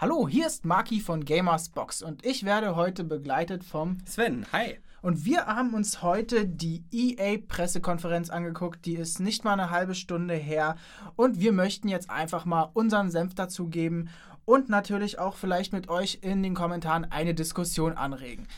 [0.00, 4.44] Hallo, hier ist Maki von Gamers Box und ich werde heute begleitet vom Sven.
[4.52, 4.80] Hi.
[5.02, 8.86] Und wir haben uns heute die EA-Pressekonferenz angeguckt.
[8.86, 10.74] Die ist nicht mal eine halbe Stunde her.
[11.14, 14.10] Und wir möchten jetzt einfach mal unseren Senf dazugeben
[14.44, 18.48] und natürlich auch vielleicht mit euch in den Kommentaren eine Diskussion anregen.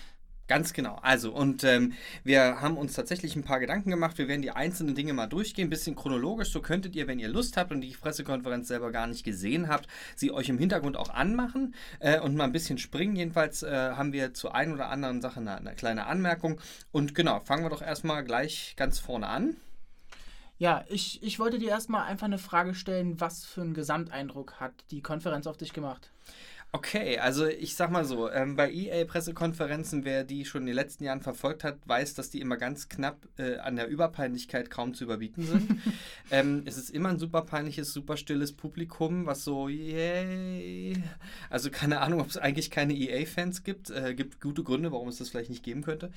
[0.49, 0.99] Ganz genau.
[1.03, 4.17] Also, und ähm, wir haben uns tatsächlich ein paar Gedanken gemacht.
[4.17, 6.51] Wir werden die einzelnen Dinge mal durchgehen, ein bisschen chronologisch.
[6.51, 9.89] So könntet ihr, wenn ihr Lust habt und die Pressekonferenz selber gar nicht gesehen habt,
[10.15, 13.17] sie euch im Hintergrund auch anmachen äh, und mal ein bisschen springen.
[13.17, 16.61] Jedenfalls äh, haben wir zu ein oder anderen Sache eine, eine kleine Anmerkung.
[16.93, 19.57] Und genau, fangen wir doch erstmal gleich ganz vorne an.
[20.59, 24.73] Ja, ich, ich wollte dir erstmal einfach eine Frage stellen, was für einen Gesamteindruck hat
[24.93, 26.13] die Konferenz auf dich gemacht?
[26.77, 31.05] Okay, also ich sag mal so, ähm, bei EA-Pressekonferenzen, wer die schon in den letzten
[31.05, 35.05] Jahren verfolgt hat, weiß, dass die immer ganz knapp äh, an der Überpeinlichkeit kaum zu
[35.05, 35.81] überbieten sind.
[36.31, 41.03] ähm, es ist immer ein super peinliches, super stilles Publikum, was so, yay.
[41.49, 43.89] Also keine Ahnung, ob es eigentlich keine EA-Fans gibt.
[43.89, 46.13] Äh, gibt gute Gründe, warum es das vielleicht nicht geben könnte.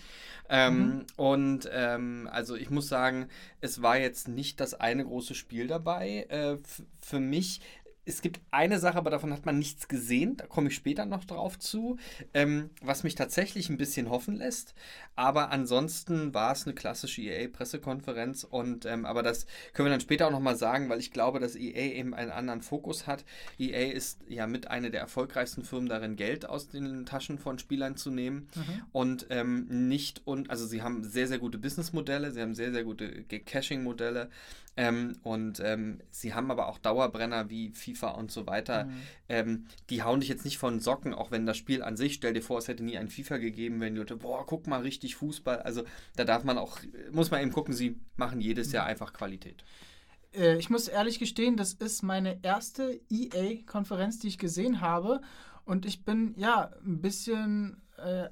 [0.49, 1.05] Ähm, mhm.
[1.15, 3.29] Und ähm, also ich muss sagen,
[3.61, 6.25] es war jetzt nicht das eine große Spiel dabei.
[6.27, 6.57] Äh,
[7.01, 7.61] für mich
[8.09, 10.35] es gibt eine Sache, aber davon hat man nichts gesehen.
[10.37, 11.97] Da komme ich später noch drauf zu,
[12.33, 14.73] ähm, was mich tatsächlich ein bisschen hoffen lässt.
[15.15, 20.27] Aber ansonsten war es eine klassische EA-Pressekonferenz und ähm, aber das können wir dann später
[20.27, 23.25] auch nochmal sagen, weil ich glaube, dass EA eben einen anderen Fokus hat.
[23.59, 27.95] EA ist ja mit einer der erfolgreichsten Firmen darin, Geld aus den Taschen von Spielern
[27.95, 28.81] zu nehmen mhm.
[28.91, 32.83] und ähm, nicht und also sie haben sehr sehr gute Businessmodelle, sie haben sehr sehr
[32.83, 34.29] gute Caching-Modelle
[34.79, 38.85] ähm, und ähm, sie haben aber auch Dauerbrenner wie FIFA und so weiter.
[38.85, 39.01] Mhm.
[39.27, 42.31] Ähm, die hauen dich jetzt nicht von Socken, auch wenn das Spiel an sich, stell
[42.31, 45.17] dir vor, es hätte nie ein FIFA gegeben, wenn die Leute, boah, guck mal, richtig
[45.17, 45.63] Fußball.
[45.63, 45.83] Also
[46.15, 46.79] da darf man auch,
[47.11, 48.91] muss man eben gucken, sie machen jedes Jahr mhm.
[48.91, 49.65] einfach Qualität.
[50.33, 55.19] Äh, ich muss ehrlich gestehen, das ist meine erste EA-Konferenz, die ich gesehen habe.
[55.65, 58.29] Und ich bin ja ein bisschen äh, äh,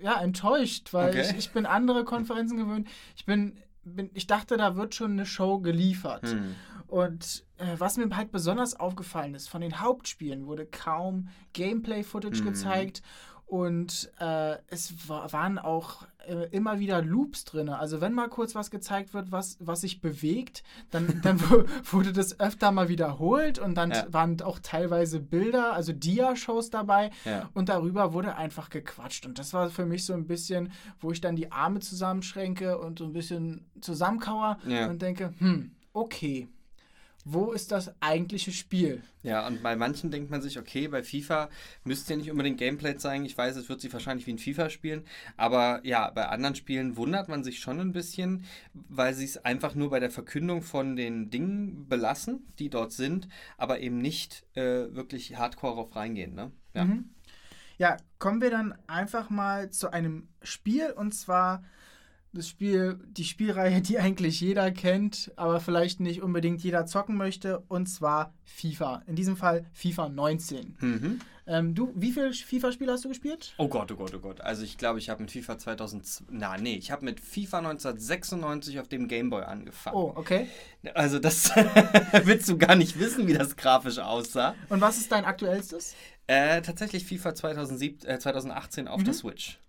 [0.00, 1.22] ja, enttäuscht, weil okay.
[1.22, 2.86] ich, ich bin andere Konferenzen gewöhnt.
[3.16, 6.28] Ich bin bin, ich dachte, da wird schon eine Show geliefert.
[6.28, 6.54] Hm.
[6.86, 12.46] Und äh, was mir halt besonders aufgefallen ist, von den Hauptspielen wurde kaum Gameplay-Footage hm.
[12.46, 13.02] gezeigt
[13.46, 17.68] und äh, es war, waren auch äh, immer wieder Loops drin.
[17.68, 21.40] Also wenn mal kurz was gezeigt wird, was, was sich bewegt, dann, dann
[21.84, 24.04] wurde das öfter mal wiederholt und dann ja.
[24.10, 27.48] waren auch teilweise Bilder, also Dia-Shows dabei ja.
[27.54, 29.26] und darüber wurde einfach gequatscht.
[29.26, 32.98] Und das war für mich so ein bisschen, wo ich dann die Arme zusammenschränke und
[32.98, 34.88] so ein bisschen zusammenkauer ja.
[34.88, 36.48] und denke, hm, okay
[37.28, 39.02] wo ist das eigentliche Spiel?
[39.24, 41.50] Ja, und bei manchen denkt man sich, okay, bei FIFA
[41.82, 43.24] müsste ja nicht unbedingt Gameplay zeigen.
[43.24, 45.04] Ich weiß, es wird sich wahrscheinlich wie ein FIFA spielen.
[45.36, 48.44] Aber ja, bei anderen Spielen wundert man sich schon ein bisschen,
[48.74, 53.26] weil sie es einfach nur bei der Verkündung von den Dingen belassen, die dort sind,
[53.58, 56.32] aber eben nicht äh, wirklich hardcore auf reingehen.
[56.32, 56.52] Ne?
[56.74, 56.84] Ja.
[56.84, 57.10] Mhm.
[57.76, 61.64] ja, kommen wir dann einfach mal zu einem Spiel und zwar
[62.36, 67.60] das Spiel, die Spielreihe, die eigentlich jeder kennt, aber vielleicht nicht unbedingt jeder zocken möchte,
[67.68, 69.02] und zwar FIFA.
[69.06, 70.76] In diesem Fall FIFA 19.
[70.80, 71.20] Mhm.
[71.48, 73.54] Ähm, du, wie viele FIFA-Spiele hast du gespielt?
[73.58, 74.40] Oh Gott, oh Gott, oh Gott.
[74.40, 78.80] Also ich glaube, ich habe mit FIFA 2000, na nee, ich habe mit FIFA 1996
[78.80, 79.96] auf dem Gameboy angefangen.
[79.96, 80.48] Oh, okay.
[80.94, 81.50] Also das
[82.24, 84.56] willst du gar nicht wissen, wie das grafisch aussah.
[84.68, 85.94] Und was ist dein aktuellstes?
[86.26, 89.04] Äh, tatsächlich FIFA 2007, äh, 2018 auf mhm.
[89.04, 89.60] der Switch.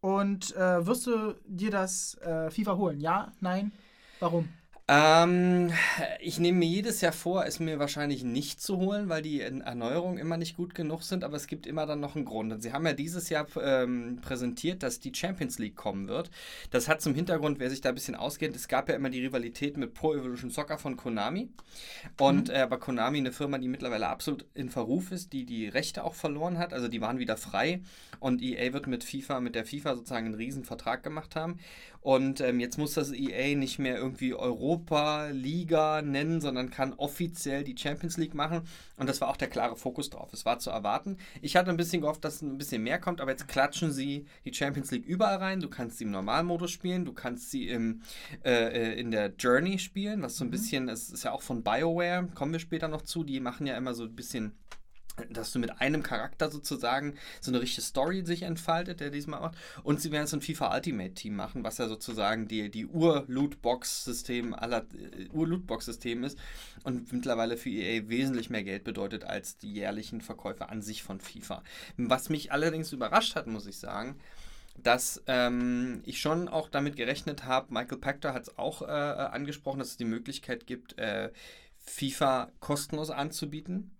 [0.00, 3.00] Und äh, wirst du dir das äh, FIFA holen?
[3.00, 3.32] Ja?
[3.40, 3.72] Nein?
[4.18, 4.48] Warum?
[4.92, 5.72] Ähm,
[6.18, 10.18] ich nehme mir jedes Jahr vor, es mir wahrscheinlich nicht zu holen, weil die Erneuerungen
[10.18, 12.52] immer nicht gut genug sind, aber es gibt immer dann noch einen Grund.
[12.52, 16.32] Und sie haben ja dieses Jahr ähm, präsentiert, dass die Champions League kommen wird.
[16.72, 19.24] Das hat zum Hintergrund, wer sich da ein bisschen auskennt, es gab ja immer die
[19.24, 21.50] Rivalität mit Pro Evolution Soccer von Konami.
[22.18, 22.54] Und mhm.
[22.54, 26.14] äh, bei Konami eine Firma, die mittlerweile absolut in Verruf ist, die die Rechte auch
[26.14, 27.80] verloren hat, also die waren wieder frei.
[28.18, 31.60] Und EA wird mit FIFA, mit der FIFA sozusagen einen riesen Vertrag gemacht haben.
[32.00, 37.62] Und ähm, jetzt muss das EA nicht mehr irgendwie Europa Liga nennen, sondern kann offiziell
[37.62, 38.62] die Champions League machen.
[38.96, 40.32] Und das war auch der klare Fokus drauf.
[40.32, 41.18] Es war zu erwarten.
[41.42, 44.54] Ich hatte ein bisschen gehofft, dass ein bisschen mehr kommt, aber jetzt klatschen sie die
[44.54, 45.60] Champions League überall rein.
[45.60, 48.00] Du kannst sie im Normalmodus spielen, du kannst sie im,
[48.44, 50.52] äh, äh in der Journey spielen, was so ein mhm.
[50.52, 53.76] bisschen, es ist ja auch von BioWare, kommen wir später noch zu, die machen ja
[53.76, 54.54] immer so ein bisschen
[55.30, 59.56] dass du mit einem Charakter sozusagen so eine richtige Story sich entfaltet, der diesmal macht.
[59.82, 64.54] Und sie werden so ein FIFA Ultimate Team machen, was ja sozusagen die, die Ur-Lootbox-System
[64.54, 66.38] aller äh, Ur-Lootbox-System ist
[66.84, 71.20] und mittlerweile für EA wesentlich mehr Geld bedeutet als die jährlichen Verkäufe an sich von
[71.20, 71.62] FIFA.
[71.96, 74.16] Was mich allerdings überrascht hat, muss ich sagen,
[74.82, 79.78] dass ähm, ich schon auch damit gerechnet habe, Michael Pachter hat es auch äh, angesprochen,
[79.78, 81.30] dass es die Möglichkeit gibt, äh,
[81.84, 83.90] FIFA kostenlos anzubieten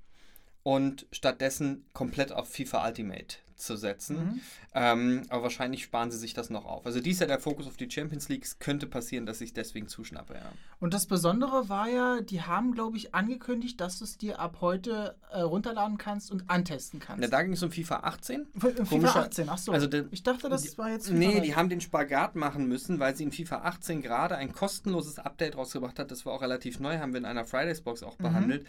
[0.62, 4.16] und stattdessen komplett auf FIFA Ultimate zu setzen.
[4.16, 4.40] Mhm.
[4.72, 6.86] Ähm, aber wahrscheinlich sparen sie sich das noch auf.
[6.86, 8.44] Also dies Jahr der Fokus auf die Champions League.
[8.44, 10.34] Es könnte passieren, dass ich deswegen zuschnappe.
[10.34, 10.52] Ja.
[10.78, 14.58] Und das Besondere war ja, die haben, glaube ich, angekündigt, dass du es dir ab
[14.60, 17.22] heute äh, runterladen kannst und antesten kannst.
[17.22, 18.46] Ja, da ging es um FIFA 18.
[18.58, 19.72] FIFA Komischer, 18, ach so.
[19.72, 22.66] Also der, ich dachte, das die, war jetzt FIFA Nee, die haben den Spagat machen
[22.66, 26.10] müssen, weil sie in FIFA 18 gerade ein kostenloses Update rausgebracht hat.
[26.10, 28.22] Das war auch relativ neu, haben wir in einer Fridays-Box auch mhm.
[28.22, 28.66] behandelt.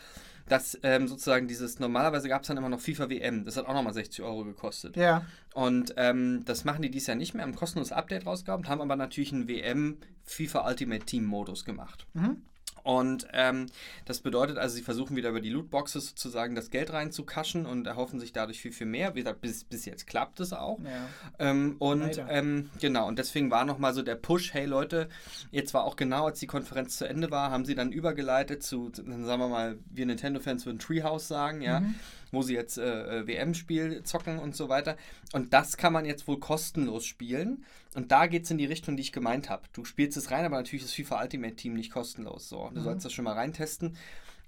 [0.47, 3.45] Dass ähm, sozusagen dieses, normalerweise gab es dann immer noch FIFA WM.
[3.45, 4.97] Das hat auch nochmal 60 Euro gekostet.
[4.97, 5.25] Ja.
[5.53, 8.81] Und ähm, das machen die dieses Jahr nicht mehr, haben ein kostenloses Update rausgehauen, haben
[8.81, 12.07] aber natürlich einen WM FIFA Ultimate Team Modus gemacht.
[12.13, 12.41] Mhm.
[12.83, 13.67] Und ähm,
[14.05, 18.19] das bedeutet also, sie versuchen wieder über die Lootboxes sozusagen das Geld reinzukaschen und erhoffen
[18.19, 19.15] sich dadurch viel, viel mehr.
[19.15, 20.79] Wie gesagt, bis, bis jetzt klappt es auch.
[20.79, 21.07] Ja.
[21.39, 25.09] Ähm, und ähm, genau, und deswegen war nochmal so der Push, hey Leute,
[25.51, 28.89] jetzt war auch genau, als die Konferenz zu Ende war, haben sie dann übergeleitet zu,
[28.89, 31.81] dann sagen wir mal, wir Nintendo-Fans würden Treehouse sagen, ja.
[31.81, 31.95] Mhm
[32.31, 34.95] wo sie jetzt äh, äh WM-Spiel zocken und so weiter.
[35.33, 37.63] Und das kann man jetzt wohl kostenlos spielen.
[37.93, 39.63] Und da geht es in die Richtung, die ich gemeint habe.
[39.73, 42.47] Du spielst es rein, aber natürlich ist FIFA Ultimate Team nicht kostenlos.
[42.47, 42.83] So, du mhm.
[42.83, 43.97] sollst das schon mal reintesten.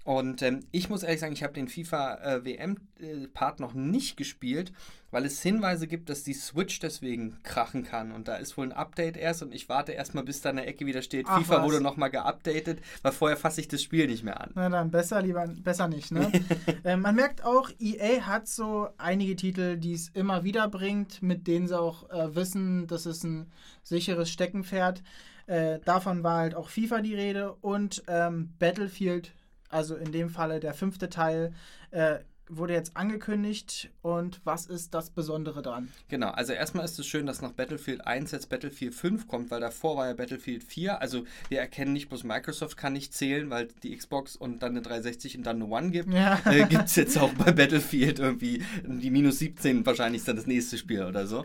[0.04, 4.18] Und ähm, ich muss ehrlich sagen, ich habe den FIFA äh, WM-Part äh, noch nicht
[4.18, 4.70] gespielt,
[5.10, 8.12] weil es Hinweise gibt, dass die Switch deswegen krachen kann.
[8.12, 10.84] Und da ist wohl ein Update erst und ich warte erstmal, bis da eine Ecke
[10.84, 11.24] wieder steht.
[11.26, 11.64] Ach, FIFA was?
[11.64, 14.50] wurde nochmal geupdatet, weil vorher fasse ich das Spiel nicht mehr an.
[14.54, 16.30] Na dann, besser lieber, besser nicht, ne?
[16.84, 21.46] äh, man merkt auch, EA hat so einige Titel, die es immer wieder bringt, mit
[21.46, 23.50] denen sie auch äh, wissen, das ist ein
[23.82, 25.02] sicheres Steckenpferd.
[25.46, 29.32] Äh, davon war halt auch FIFA die Rede und ähm, Battlefield
[29.68, 31.52] also in dem Falle der fünfte Teil,
[31.90, 32.18] äh,
[32.48, 35.88] wurde jetzt angekündigt und was ist das Besondere dran?
[36.08, 39.60] Genau, also erstmal ist es schön, dass nach Battlefield 1 jetzt Battlefield 5 kommt, weil
[39.60, 41.00] davor war ja Battlefield 4.
[41.00, 44.82] Also wir erkennen nicht bloß Microsoft kann nicht zählen, weil die Xbox und dann eine
[44.82, 46.12] 360 und dann eine One gibt.
[46.12, 46.40] Ja.
[46.44, 50.46] Äh, gibt es jetzt auch bei Battlefield irgendwie die minus 17 wahrscheinlich ist dann das
[50.46, 51.44] nächste Spiel oder so.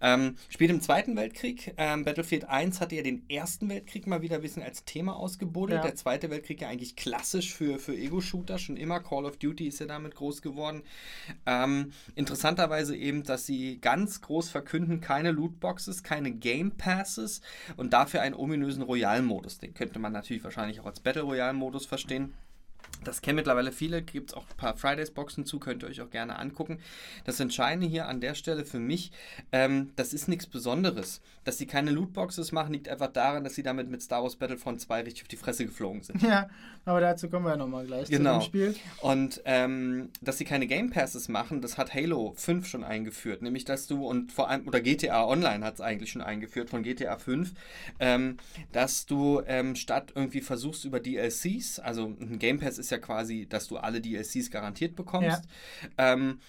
[0.00, 1.74] Ähm, spielt im Zweiten Weltkrieg.
[1.76, 5.78] Ähm, Battlefield 1 hatte ja den Ersten Weltkrieg mal wieder ein bisschen als Thema ausgebuddelt.
[5.78, 5.82] Ja.
[5.82, 9.00] Der Zweite Weltkrieg ja eigentlich klassisch für, für Ego-Shooter, schon immer.
[9.00, 10.82] Call of Duty ist ja damit groß geworden.
[11.46, 17.40] Ähm, interessanterweise eben, dass sie ganz groß verkünden, keine Lootboxes, keine Game Passes
[17.76, 19.58] und dafür einen ominösen Royal-Modus.
[19.58, 22.34] Den könnte man natürlich wahrscheinlich auch als Battle Royale-Modus verstehen.
[23.04, 26.10] Das kennen mittlerweile viele, gibt es auch ein paar Fridays-Boxen zu, könnt ihr euch auch
[26.10, 26.78] gerne angucken.
[27.24, 29.12] Das Entscheidende hier an der Stelle für mich,
[29.52, 31.20] ähm, das ist nichts Besonderes.
[31.44, 34.80] Dass sie keine Lootboxes machen, liegt einfach daran, dass sie damit mit Star Wars Battlefront
[34.80, 36.22] 2 richtig auf die Fresse geflogen sind.
[36.22, 36.48] Ja,
[36.86, 38.40] aber dazu kommen wir ja nochmal gleich genau.
[38.40, 38.74] zu dem Spiel.
[39.02, 43.42] Und ähm, dass sie keine Game Passes machen, das hat Halo 5 schon eingeführt.
[43.42, 46.82] Nämlich, dass du, und vor allem, oder GTA Online hat es eigentlich schon eingeführt von
[46.82, 47.52] GTA 5,
[48.00, 48.38] ähm,
[48.72, 53.46] dass du ähm, statt irgendwie versuchst über DLCs, also ein Game Pass ist ja quasi,
[53.48, 55.42] dass du alle DLCs garantiert bekommst.
[55.98, 56.14] Ja.
[56.14, 56.40] Ähm,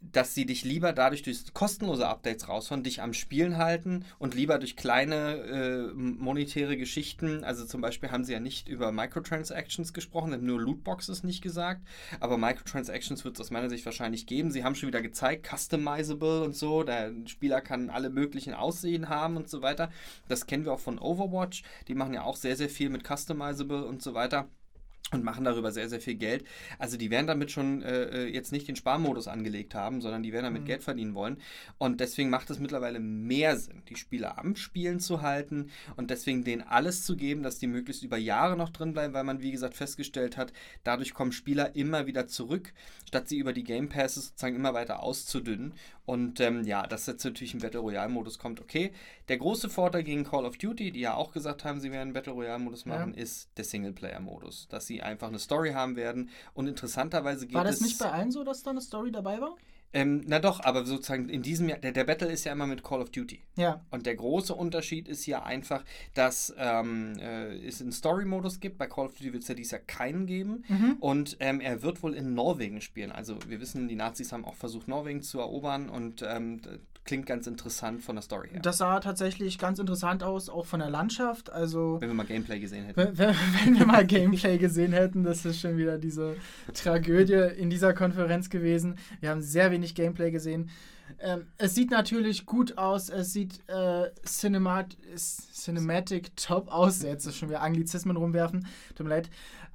[0.00, 4.58] dass sie dich lieber dadurch durch kostenlose Updates raushauen, dich am Spielen halten und lieber
[4.58, 10.32] durch kleine äh, monetäre Geschichten, also zum Beispiel haben sie ja nicht über Microtransactions gesprochen,
[10.32, 11.82] haben nur Lootboxes nicht gesagt,
[12.20, 14.50] aber Microtransactions wird es aus meiner Sicht wahrscheinlich geben.
[14.50, 19.36] Sie haben schon wieder gezeigt, customizable und so, der Spieler kann alle möglichen Aussehen haben
[19.36, 19.90] und so weiter.
[20.28, 23.84] Das kennen wir auch von Overwatch, die machen ja auch sehr, sehr viel mit customizable
[23.84, 24.48] und so weiter
[25.12, 26.44] und machen darüber sehr, sehr viel Geld.
[26.78, 30.32] Also die werden damit schon äh, äh, jetzt nicht den Sparmodus angelegt haben, sondern die
[30.32, 30.66] werden damit mhm.
[30.66, 31.38] Geld verdienen wollen.
[31.78, 36.42] Und deswegen macht es mittlerweile mehr Sinn, die Spieler am Spielen zu halten und deswegen
[36.42, 39.52] denen alles zu geben, dass die möglichst über Jahre noch drin bleiben, weil man, wie
[39.52, 42.72] gesagt, festgestellt hat, dadurch kommen Spieler immer wieder zurück,
[43.06, 45.72] statt sie über die Game Passes sozusagen immer weiter auszudünnen.
[46.06, 48.92] Und ähm, ja, dass jetzt natürlich ein Battle Royale-Modus kommt, okay.
[49.28, 52.12] Der große Vorteil gegen Call of Duty, die ja auch gesagt haben, sie werden einen
[52.12, 53.22] Battle Royale-Modus machen, ja.
[53.22, 54.68] ist der Singleplayer-Modus.
[54.68, 56.30] Dass sie einfach eine Story haben werden.
[56.54, 57.56] Und interessanterweise geht es.
[57.56, 59.56] War das nicht bei allen so, dass da eine Story dabei war?
[59.92, 62.82] Ähm, na doch, aber sozusagen in diesem Jahr, der, der, Battle ist ja immer mit
[62.82, 63.42] Call of Duty.
[63.56, 63.84] Ja.
[63.90, 68.78] Und der große Unterschied ist ja einfach, dass ähm, äh, es einen Story-Modus gibt.
[68.78, 70.64] Bei Call of Duty wird es ja dieses Jahr keinen geben.
[70.68, 70.96] Mhm.
[71.00, 73.10] Und ähm, er wird wohl in Norwegen spielen.
[73.10, 76.60] Also wir wissen, die Nazis haben auch versucht, Norwegen zu erobern und ähm,
[77.06, 78.60] klingt ganz interessant von der Story her.
[78.60, 81.50] Das sah tatsächlich ganz interessant aus, auch von der Landschaft.
[81.50, 83.16] Also wenn wir mal Gameplay gesehen hätten.
[83.16, 83.34] Wenn,
[83.64, 86.36] wenn wir mal Gameplay gesehen hätten, das ist schon wieder diese
[86.74, 88.98] Tragödie in dieser Konferenz gewesen.
[89.20, 90.70] Wir haben sehr wenig Gameplay gesehen.
[91.20, 97.02] Ähm, es sieht natürlich gut aus, es sieht äh, Cinemat Cinematic top aus.
[97.02, 98.66] Jetzt ist schon wieder Anglizismen rumwerfen.
[98.94, 99.30] Tut mir leid.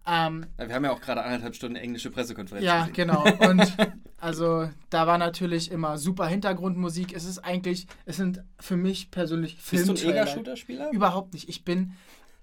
[0.07, 2.65] Ähm, wir haben ja auch gerade anderthalb Stunden englische Pressekonferenz.
[2.65, 2.93] Ja, gesehen.
[2.93, 3.23] genau.
[3.49, 3.77] Und
[4.17, 7.13] also da war natürlich immer super Hintergrundmusik.
[7.13, 9.93] Es ist eigentlich, es sind für mich persönlich Filmtrailer.
[9.93, 10.91] Bist du ein Ega-Shooter-Spieler?
[10.91, 11.49] Überhaupt nicht.
[11.49, 11.93] Ich bin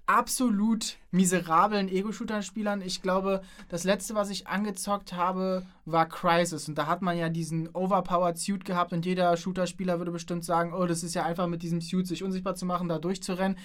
[0.09, 2.81] absolut miserablen Ego-Shooter-Spielern.
[2.81, 6.67] Ich glaube, das letzte, was ich angezockt habe, war Crisis.
[6.67, 10.73] Und da hat man ja diesen overpowered Suit gehabt und jeder Shooter-Spieler würde bestimmt sagen,
[10.73, 13.57] oh, das ist ja einfach mit diesem Suit sich unsichtbar zu machen, da durchzurennen.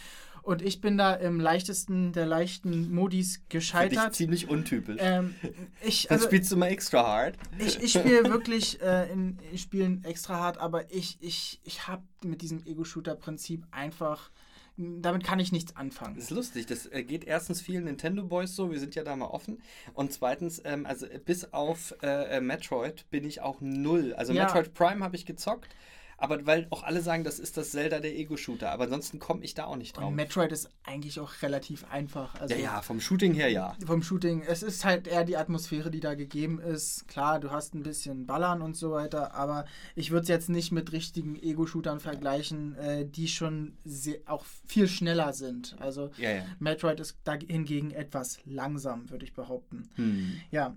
[0.44, 4.14] Und ich bin da im leichtesten der leichten Modis gescheitert.
[4.14, 4.98] ziemlich untypisch.
[5.00, 5.34] Ähm,
[5.82, 7.36] ich, Dann spielst du mal extra hard.
[7.58, 12.42] Ich, ich spiele wirklich äh, in Spielen extra hart, aber ich, ich, ich habe mit
[12.42, 14.30] diesem Ego-Shooter-Prinzip einfach
[14.76, 16.16] damit kann ich nichts anfangen.
[16.16, 16.66] Das ist lustig.
[16.66, 19.62] Das äh, geht erstens vielen Nintendo Boys so, wir sind ja da mal offen.
[19.92, 24.14] Und zweitens, ähm, also bis auf äh, äh Metroid bin ich auch null.
[24.14, 24.44] Also ja.
[24.44, 25.68] Metroid Prime habe ich gezockt.
[26.18, 28.70] Aber weil auch alle sagen, das ist das Zelda der Ego-Shooter.
[28.70, 30.08] Aber ansonsten komme ich da auch nicht drauf.
[30.08, 32.40] Und Metroid ist eigentlich auch relativ einfach.
[32.40, 33.76] Also ja, ja, vom Shooting her ja.
[33.84, 34.42] Vom Shooting.
[34.42, 37.08] Es ist halt eher die Atmosphäre, die da gegeben ist.
[37.08, 39.34] Klar, du hast ein bisschen Ballern und so weiter.
[39.34, 44.44] Aber ich würde es jetzt nicht mit richtigen Ego-Shootern vergleichen, äh, die schon sehr, auch
[44.66, 45.76] viel schneller sind.
[45.80, 46.44] Also ja, ja.
[46.58, 49.88] Metroid ist da hingegen etwas langsam, würde ich behaupten.
[49.96, 50.40] Hm.
[50.50, 50.76] Ja,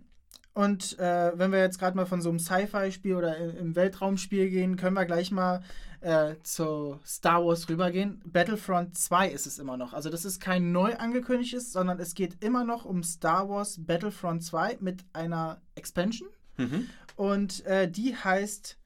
[0.57, 4.75] und äh, wenn wir jetzt gerade mal von so einem Sci-Fi-Spiel oder im Weltraumspiel gehen,
[4.75, 5.61] können wir gleich mal
[6.01, 8.23] äh, zu Star Wars rübergehen.
[8.25, 9.93] Battlefront 2 ist es immer noch.
[9.93, 14.43] Also das ist kein neu angekündigtes, sondern es geht immer noch um Star Wars Battlefront
[14.43, 16.29] 2 mit einer Expansion.
[16.57, 16.89] Mhm.
[17.15, 18.79] Und äh, die heißt,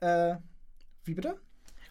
[0.00, 0.36] äh,
[1.04, 1.40] wie bitte?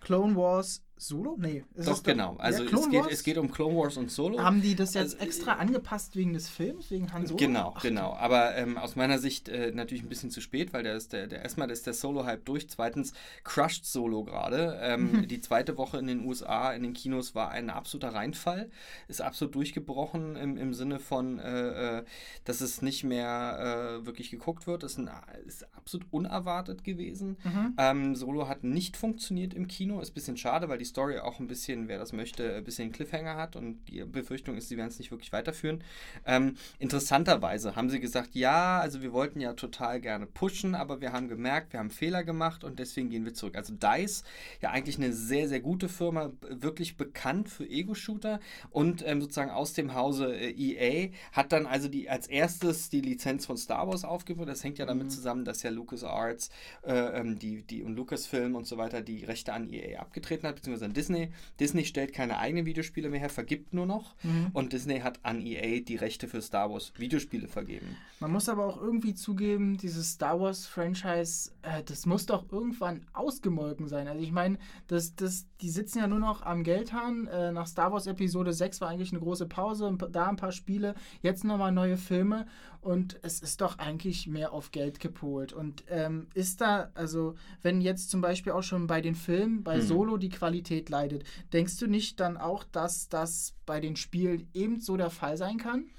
[0.01, 1.35] Clone Wars Solo?
[1.37, 1.65] Nee.
[1.75, 2.37] Ist doch, genau.
[2.37, 4.39] Also ja, es, geht, es geht um Clone Wars und Solo.
[4.39, 7.37] Haben die das jetzt also, extra angepasst wegen des Films, wegen Han Solo?
[7.37, 8.13] Genau, Ach, genau.
[8.13, 11.27] Aber ähm, aus meiner Sicht äh, natürlich ein bisschen zu spät, weil der ist der,
[11.27, 12.69] der erstmal ist der Solo-Hype durch.
[12.69, 14.79] Zweitens crushed Solo gerade.
[14.81, 15.27] Ähm, mhm.
[15.27, 18.69] Die zweite Woche in den USA, in den Kinos, war ein absoluter Reinfall.
[19.09, 22.03] Ist absolut durchgebrochen im, im Sinne von, äh, äh
[22.45, 24.83] dass es nicht mehr äh, wirklich geguckt wird.
[24.83, 25.09] Das ist, ein,
[25.45, 27.37] ist absolut unerwartet gewesen.
[27.43, 27.73] Mhm.
[27.77, 29.99] Ähm, Solo hat nicht funktioniert im Kino.
[29.99, 32.93] Ist ein bisschen schade, weil die Story auch ein bisschen, wer das möchte, ein bisschen
[32.93, 35.83] Cliffhanger hat und die Befürchtung ist, sie werden es nicht wirklich weiterführen.
[36.25, 41.11] Ähm, interessanterweise haben sie gesagt, ja, also wir wollten ja total gerne pushen, aber wir
[41.11, 43.57] haben gemerkt, wir haben Fehler gemacht und deswegen gehen wir zurück.
[43.57, 44.23] Also DICE,
[44.61, 49.73] ja eigentlich eine sehr, sehr gute Firma, wirklich bekannt für Ego-Shooter und ähm, sozusagen aus
[49.73, 54.05] dem Hause äh, EA hat dann also die als erstes die Lizenz von Star Wars
[54.05, 54.47] aufgebaut.
[54.47, 55.09] Das hängt ja damit mhm.
[55.09, 56.49] zusammen, dass ja LucasArts
[56.83, 60.55] äh, ähm, die, die und Lucasfilm und so weiter die Rechte an EA abgetreten hat,
[60.75, 61.29] beziehungsweise an Disney.
[61.59, 64.15] Disney stellt keine eigenen Videospiele mehr her, vergibt nur noch.
[64.23, 64.49] Mhm.
[64.53, 67.97] Und Disney hat an EA die Rechte für Star Wars Videospiele vergeben.
[68.19, 73.05] Man muss aber auch irgendwie zugeben, dieses Star Wars Franchise, äh, das muss doch irgendwann
[73.13, 74.07] ausgemolken sein.
[74.07, 77.27] Also ich meine, das, das, die sitzen ja nur noch am Geldhahn.
[77.27, 80.95] Äh, nach Star Wars Episode 6 war eigentlich eine große Pause, da ein paar Spiele,
[81.21, 82.47] jetzt nochmal neue Filme
[82.85, 85.53] und es ist doch eigentlich mehr auf Geld gepolt.
[85.53, 89.77] Und ähm, ist da, also wenn jetzt zum Beispiel auch schon bei den Filmen, bei
[89.77, 89.81] hm.
[89.81, 94.97] Solo die Qualität leidet, denkst du nicht dann auch, dass das bei den Spielen ebenso
[94.97, 95.89] der Fall sein kann?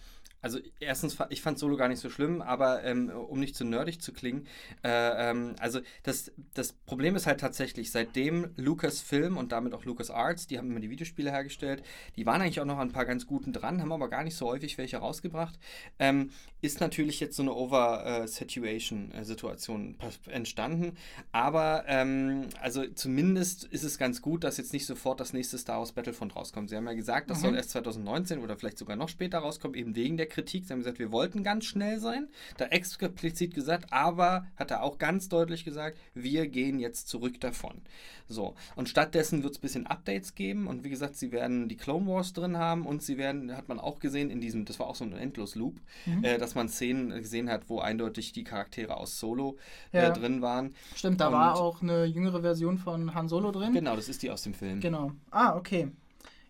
[0.43, 4.01] Also erstens, ich fand Solo gar nicht so schlimm, aber ähm, um nicht zu nerdig
[4.01, 4.47] zu klingen,
[4.85, 10.47] äh, ähm, also das, das Problem ist halt tatsächlich, seitdem Lucasfilm und damit auch LucasArts,
[10.47, 11.83] die haben immer die Videospiele hergestellt,
[12.17, 14.37] die waren eigentlich auch noch an ein paar ganz guten dran, haben aber gar nicht
[14.37, 15.59] so häufig welche rausgebracht,
[15.99, 20.97] ähm, ist natürlich jetzt so eine Over-Situation-Situation äh, entstanden,
[21.33, 25.79] aber ähm, also zumindest ist es ganz gut, dass jetzt nicht sofort das nächste Star
[25.79, 26.71] Wars Battlefront rauskommt.
[26.71, 27.43] Sie haben ja gesagt, das mhm.
[27.43, 30.65] soll erst 2019 oder vielleicht sogar noch später rauskommen, eben wegen der Kritik.
[30.67, 32.29] Sie haben gesagt, wir wollten ganz schnell sein.
[32.57, 37.83] Da explizit gesagt, aber hat er auch ganz deutlich gesagt, wir gehen jetzt zurück davon.
[38.29, 38.55] So.
[38.75, 40.67] Und stattdessen wird es ein bisschen Updates geben.
[40.67, 43.79] Und wie gesagt, sie werden die Clone Wars drin haben und sie werden, hat man
[43.79, 46.25] auch gesehen, in diesem, das war auch so ein Endlos-Loop, mhm.
[46.25, 49.59] äh, dass man Szenen gesehen hat, wo eindeutig die Charaktere aus Solo
[49.93, 50.09] äh, ja.
[50.09, 50.75] äh, drin waren.
[50.95, 53.73] Stimmt, da und war auch eine jüngere Version von Han Solo drin.
[53.73, 54.81] Genau, das ist die aus dem Film.
[54.81, 55.13] Genau.
[55.31, 55.89] Ah, okay.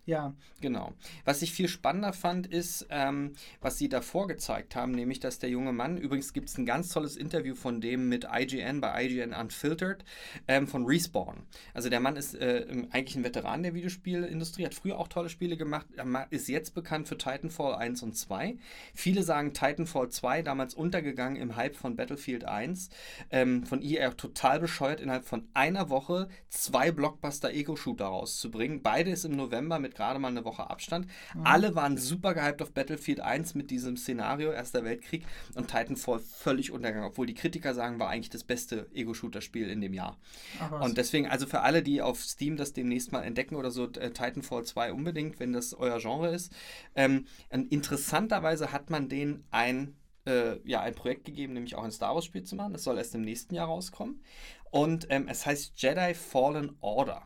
[0.07, 0.33] Ja.
[0.61, 0.93] Genau.
[1.25, 5.49] Was ich viel spannender fand, ist, ähm, was sie davor gezeigt haben, nämlich, dass der
[5.49, 9.33] junge Mann, übrigens gibt es ein ganz tolles Interview von dem mit IGN bei IGN
[9.33, 10.05] Unfiltered
[10.47, 11.43] ähm, von Respawn.
[11.73, 15.57] Also der Mann ist äh, eigentlich ein Veteran der Videospielindustrie, hat früher auch tolle Spiele
[15.57, 15.87] gemacht,
[16.29, 18.57] ist jetzt bekannt für Titanfall 1 und 2.
[18.95, 22.89] Viele sagen Titanfall 2 damals untergegangen im Hype von Battlefield 1.
[23.29, 28.81] Ähm, von EA total bescheuert, innerhalb von einer Woche zwei Blockbuster-Ego-Shooter rauszubringen.
[28.81, 31.07] Beide ist im November mit gerade mal eine Woche Abstand.
[31.35, 31.45] Mhm.
[31.45, 35.25] Alle waren super gehypt auf Battlefield 1 mit diesem Szenario, Erster Weltkrieg
[35.55, 39.93] und Titanfall völlig untergegangen, obwohl die Kritiker sagen, war eigentlich das beste Ego-Shooter-Spiel in dem
[39.93, 40.17] Jahr.
[40.59, 43.85] Ach, und deswegen, also für alle, die auf Steam das demnächst mal entdecken oder so,
[43.85, 46.53] äh, Titanfall 2 unbedingt, wenn das euer Genre ist.
[46.95, 49.95] Ähm, interessanterweise hat man denen ein
[50.27, 52.73] äh, ja, ein Projekt gegeben, nämlich auch ein Star Wars-Spiel zu machen.
[52.73, 54.21] Das soll erst im nächsten Jahr rauskommen.
[54.69, 57.23] Und ähm, es heißt Jedi Fallen Order.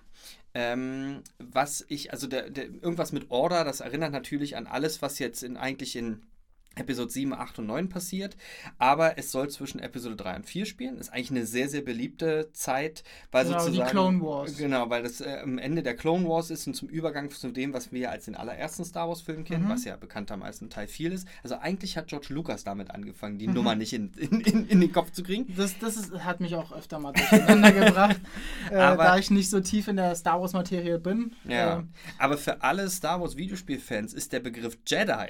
[0.53, 5.19] Ähm, was ich, also der, der, irgendwas mit Order, das erinnert natürlich an alles, was
[5.19, 6.23] jetzt in, eigentlich in
[6.75, 8.37] Episode 7, 8 und 9 passiert,
[8.77, 10.97] aber es soll zwischen Episode 3 und 4 spielen.
[10.97, 13.89] Ist eigentlich eine sehr, sehr beliebte Zeit, weil Genau, die sozusagen.
[13.89, 14.57] Clone Wars.
[14.57, 17.73] Genau, weil das äh, am Ende der Clone Wars ist und zum Übergang zu dem,
[17.73, 19.69] was wir als den allerersten Star Wars-Film kennen, Mhm.
[19.69, 21.27] was ja bekanntermaßen Teil 4 ist.
[21.43, 23.39] Also eigentlich hat George Lucas damit angefangen, Mhm.
[23.39, 25.53] die Nummer nicht in, in, in, in den Kopf zu kriegen.
[25.57, 28.19] Das, das ist, hat mich auch öfter mal durcheinander gebracht,
[28.71, 31.33] äh, Aber- da ich nicht so tief in der Star Wars-Materie bin.
[31.43, 31.79] Ja.
[31.79, 31.83] Äh,
[32.17, 35.27] Aber für alle Star Wars Videospielfans ist der Begriff Jedi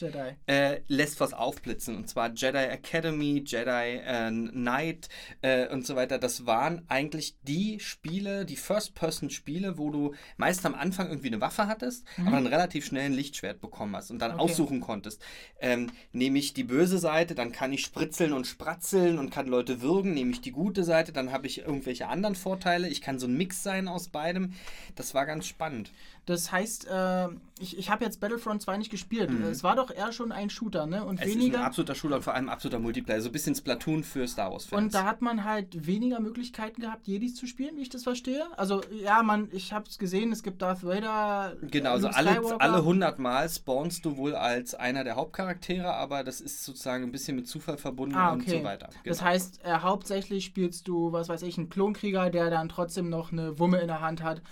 [0.00, 0.36] Jedi.
[0.46, 1.96] äh, lässt was aufblitzen.
[1.96, 5.08] Und zwar Jedi Academy, Jedi äh, Knight
[5.42, 6.18] äh, und so weiter.
[6.18, 11.66] Das waren eigentlich die Spiele, die First-Person-Spiele, wo du meist am Anfang irgendwie eine Waffe
[11.66, 14.40] hattest, aber dann relativ schnell ein Lichtschwert bekommen hast und dann Okay.
[14.40, 15.20] aussuchen konntest.
[15.60, 19.80] Ähm, nehme ich die böse Seite, dann kann ich spritzeln und spratzeln und kann Leute
[19.82, 20.14] würgen.
[20.14, 22.88] Nehme ich die gute Seite, dann habe ich irgendwelche anderen Vorteile.
[22.88, 24.52] Ich kann so ein Mix sein aus beidem.
[24.94, 25.90] Das war ganz spannend.
[26.28, 29.30] Das heißt, äh, ich, ich habe jetzt Battlefront 2 nicht gespielt.
[29.30, 31.02] Es war doch eher schon ein Shooter, ne?
[31.04, 31.20] Und Mhm.
[31.22, 31.64] Es ist ein weniger.
[31.64, 33.20] absoluter Shooter und vor allem absoluter Multiplayer.
[33.22, 34.82] So ein bisschen Splatoon für Star Wars-Fans.
[34.82, 38.44] Und da hat man halt weniger Möglichkeiten gehabt, Jedis zu spielen, wie ich das verstehe.
[38.58, 41.56] Also, ja, man, ich habe es gesehen, es gibt Darth Vader.
[41.62, 46.42] Genau, also alle, alle 100 Mal spawnst du wohl als einer der Hauptcharaktere, aber das
[46.42, 48.58] ist sozusagen ein bisschen mit Zufall verbunden Ah, und okay.
[48.58, 48.90] so weiter.
[49.06, 49.30] Das Genau.
[49.30, 53.58] heißt, äh, hauptsächlich spielst du, was weiß ich, einen Klonkrieger, der dann trotzdem noch eine
[53.58, 54.42] Wumme in der Hand hat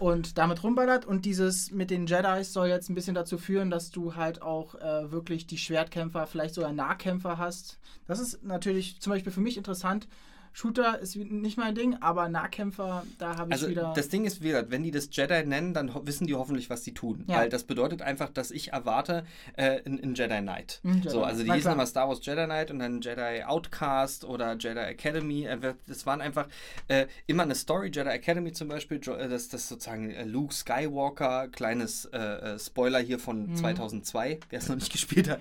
[0.00, 1.04] und damit rumballert.
[1.04, 4.74] Und dieses mit den Jedis soll jetzt ein bisschen dazu führen, dass du halt auch
[4.76, 7.78] äh, wirklich die Schwertkämpfer, vielleicht sogar Nahkämpfer hast.
[8.06, 10.08] Das ist natürlich zum Beispiel für mich interessant.
[10.56, 13.92] Shooter ist nicht mein Ding, aber Nahkämpfer, da habe ich Also wieder.
[13.94, 16.84] das Ding ist, wie gesagt, wenn die das Jedi nennen, dann wissen die hoffentlich, was
[16.84, 17.24] sie tun.
[17.26, 17.38] Ja.
[17.38, 20.80] Weil das bedeutet einfach, dass ich erwarte äh, einen Jedi Knight.
[20.84, 24.54] Jedi So, also die hießen immer Star Wars Jedi Knight und dann Jedi Outcast oder
[24.56, 25.44] Jedi Academy.
[25.44, 26.46] Äh, Das waren einfach
[26.88, 27.90] äh, immer eine Story.
[27.92, 33.18] Jedi Academy zum Beispiel, äh, das, das sozusagen äh, Luke Skywalker, kleines äh, Spoiler hier
[33.18, 33.56] von Mhm.
[33.56, 35.40] 2002, wer es noch nicht gespielt hat,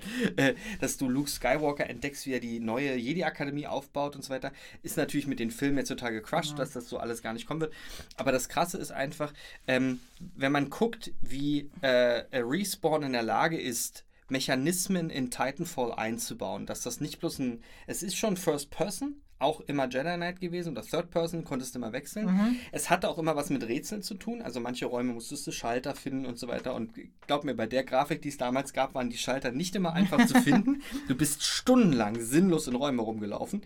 [0.82, 4.52] dass du Luke Skywalker entdeckst, wie er die neue Jedi Akademie aufbaut und so weiter,
[4.82, 6.58] ist natürlich mit den Filmen jetzt total gecrushed, Ja.
[6.58, 7.74] dass das so alles gar nicht kommen wird.
[8.18, 9.34] Aber das Krasse ist einfach,
[9.68, 10.00] ähm,
[10.36, 16.66] wenn man guckt, wie äh, äh, Respawn in der Lage ist, Mechanismen in Titanfall einzubauen,
[16.66, 20.72] dass das nicht bloß ein, es ist schon First Person, auch immer Jedi Knight gewesen
[20.72, 22.26] oder Third Person, konntest du immer wechseln.
[22.26, 22.56] Mhm.
[22.72, 25.94] Es hatte auch immer was mit Rätseln zu tun, also manche Räume musstest du Schalter
[25.94, 26.94] finden und so weiter und
[27.28, 30.26] glaub mir, bei der Grafik, die es damals gab, waren die Schalter nicht immer einfach
[30.26, 30.82] zu finden.
[31.08, 33.62] Du bist stundenlang sinnlos in Räumen rumgelaufen.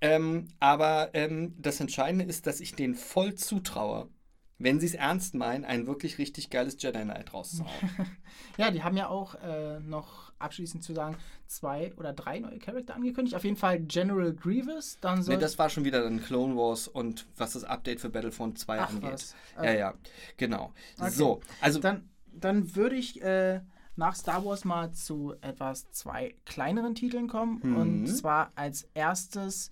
[0.00, 4.08] Ähm, aber ähm, das Entscheidende ist, dass ich denen voll zutraue,
[4.58, 7.72] wenn sie es ernst meinen, ein wirklich richtig geiles Jedi Knight rauszuhauen.
[8.56, 12.94] Ja, die haben ja auch äh, noch abschließend zu sagen, zwei oder drei neue Charakter
[12.94, 13.34] angekündigt.
[13.34, 17.26] Auf jeden Fall General Grievous, dann Nee, das war schon wieder dann Clone Wars und
[17.36, 19.12] was das Update für Battlefront 2 Ach, angeht.
[19.12, 19.34] was.
[19.56, 19.94] Ja, ja,
[20.36, 20.72] genau.
[20.98, 21.10] Okay.
[21.10, 23.60] So, also dann, dann würde ich äh,
[23.96, 27.60] nach Star Wars mal zu etwas zwei kleineren Titeln kommen.
[27.62, 27.76] Mhm.
[27.76, 29.70] Und zwar als erstes,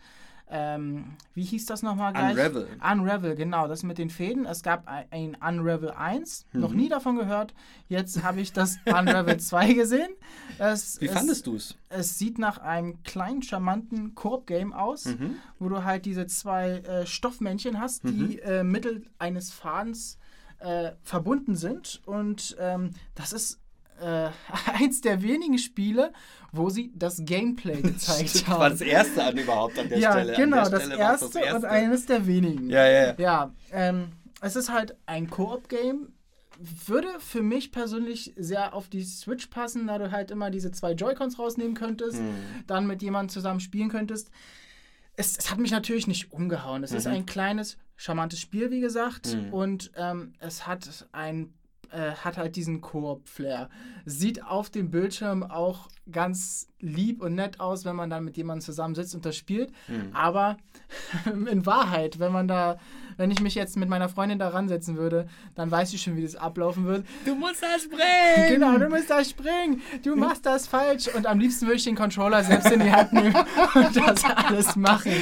[0.49, 2.37] ähm, wie hieß das nochmal gleich?
[2.37, 2.69] Unravel.
[2.93, 4.47] Unravel, genau, das mit den Fäden.
[4.47, 6.77] Es gab ein, Unravel 1, noch Mhm.
[6.77, 7.53] nie davon gehört.
[7.89, 10.09] Jetzt habe ich das Unravel 2 gesehen.
[10.59, 11.77] Es, wie es, fandest du es?
[11.89, 15.37] Es sieht nach einem kleinen, charmanten Koop-Game aus, Mhm.
[15.59, 20.19] wo du halt diese zwei äh, Stoffmännchen hast, die äh, mittels eines Fadens
[20.59, 22.01] äh, verbunden sind.
[22.07, 23.61] Und ähm, das ist
[24.01, 24.31] äh,
[24.81, 26.13] eins der wenigen Spiele,
[26.53, 28.89] wo sie das Gameplay gezeigt Das war das haben.
[28.89, 30.35] erste an überhaupt an der Ja, Stelle.
[30.37, 32.71] genau, an der das, Stelle war es erste und eines der wenigen.
[32.71, 33.15] Ja, ja, ja.
[33.19, 34.09] Ja, ähm,
[34.41, 36.13] es ist halt ein Koop-Game.
[36.87, 40.93] Würde für mich persönlich sehr auf die Switch passen, da du halt immer diese zwei
[40.93, 42.35] Joy-Cons rausnehmen könntest, Hm.
[42.67, 44.31] dann mit jemandem zusammen spielen könntest.
[45.17, 46.83] Es, es hat mich natürlich nicht umgehauen.
[46.83, 47.13] Es ist Mhm.
[47.13, 49.53] ein kleines, charmantes Spiel, wie gesagt, Mhm.
[49.53, 51.53] und ähm, es hat ein
[51.91, 53.69] äh, hat halt diesen Koop-Flair.
[54.05, 58.65] Sieht auf dem Bildschirm auch ganz lieb und nett aus, wenn man dann mit jemandem
[58.65, 59.73] zusammensitzt und das spielt.
[59.87, 60.11] Hm.
[60.15, 60.57] Aber
[61.51, 62.79] in Wahrheit, wenn man da,
[63.17, 66.23] wenn ich mich jetzt mit meiner Freundin da ransetzen würde, dann weiß ich schon, wie
[66.23, 67.07] das ablaufen wird.
[67.25, 68.03] Du musst da springen!
[68.57, 71.97] Genau, du musst da springen, du machst das falsch und am liebsten würde ich den
[71.97, 73.35] Controller selbst in die Hand nehmen
[73.75, 75.13] und das alles machen.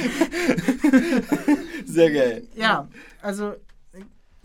[1.85, 2.47] Sehr geil.
[2.55, 2.87] Ja,
[3.21, 3.55] also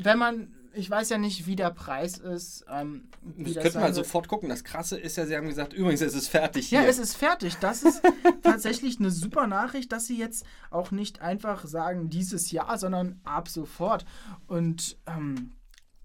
[0.03, 2.65] wenn man, ich weiß ja nicht, wie der Preis ist.
[2.69, 4.07] Ähm, Das das sein halt wird.
[4.07, 4.49] sofort gucken.
[4.49, 6.89] Das Krasse ist ja, sie haben gesagt, übrigens, es ist fertig Ja, hier.
[6.89, 7.57] es ist fertig.
[7.61, 8.01] Das ist
[8.43, 13.49] tatsächlich eine super Nachricht, dass sie jetzt auch nicht einfach sagen dieses Jahr, sondern ab
[13.49, 14.05] sofort.
[14.47, 15.53] Und ähm,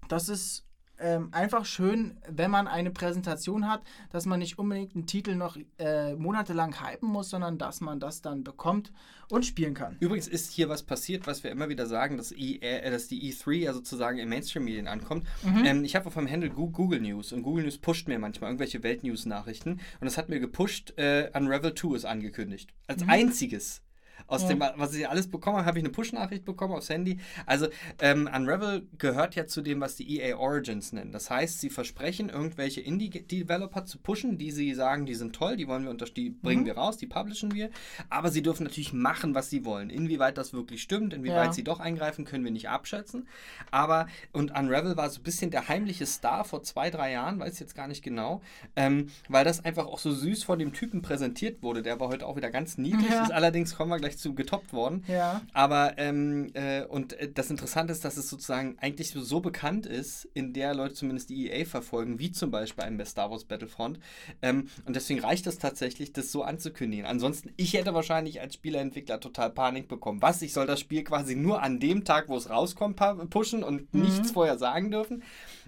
[0.08, 0.65] das ist
[0.98, 5.56] ähm, einfach schön, wenn man eine Präsentation hat, dass man nicht unbedingt einen Titel noch
[5.78, 8.92] äh, monatelang hypen muss, sondern dass man das dann bekommt
[9.28, 9.96] und spielen kann.
[10.00, 13.32] Übrigens ist hier was passiert, was wir immer wieder sagen, dass, e, äh, dass die
[13.32, 15.26] E3 ja sozusagen in Mainstream-Medien ankommt.
[15.42, 15.64] Mhm.
[15.64, 18.82] Ähm, ich habe auf meinem Handle Google News und Google News pusht mir manchmal irgendwelche
[18.82, 22.72] Weltnews-Nachrichten und es hat mir gepusht, äh, Unravel 2 ist angekündigt.
[22.86, 23.10] Als mhm.
[23.10, 23.82] einziges
[24.26, 24.48] aus ja.
[24.48, 27.18] dem, was ich alles bekommen habe, habe ich eine Push-Nachricht bekommen aufs Handy.
[27.44, 27.68] Also
[28.00, 31.12] ähm, Unravel gehört ja zu dem, was die EA Origins nennen.
[31.12, 35.68] Das heißt, sie versprechen, irgendwelche Indie-Developer zu pushen, die sie sagen, die sind toll, die
[35.68, 36.66] wollen wir unter die bringen mhm.
[36.66, 37.70] wir raus, die publishen wir.
[38.08, 39.90] Aber sie dürfen natürlich machen, was sie wollen.
[39.90, 41.52] Inwieweit das wirklich stimmt, inwieweit ja.
[41.52, 43.26] sie doch eingreifen, können wir nicht abschätzen.
[43.70, 47.54] Aber, und Unravel war so ein bisschen der heimliche Star vor zwei, drei Jahren, weiß
[47.54, 48.40] ich jetzt gar nicht genau,
[48.76, 51.82] ähm, weil das einfach auch so süß von dem Typen präsentiert wurde.
[51.82, 53.10] Der war heute auch wieder ganz niedlich.
[53.10, 53.24] Ja.
[53.24, 55.04] Ist allerdings kommen wir gleich zu getoppt worden.
[55.08, 55.42] Ja.
[55.52, 59.86] Aber, ähm, äh, und äh, das Interessante ist, dass es sozusagen eigentlich so, so, bekannt
[59.86, 63.98] ist, in der Leute zumindest die EA verfolgen, wie zum Beispiel ein Star Wars Battlefront.
[64.42, 67.06] Ähm, und deswegen reicht es tatsächlich, das so anzukündigen.
[67.06, 70.22] Ansonsten, ich hätte wahrscheinlich als Spieleentwickler total Panik bekommen.
[70.22, 70.42] Was?
[70.42, 74.02] Ich soll das Spiel quasi nur an dem Tag, wo es rauskommt, pushen und mhm.
[74.02, 75.22] nichts vorher sagen dürfen.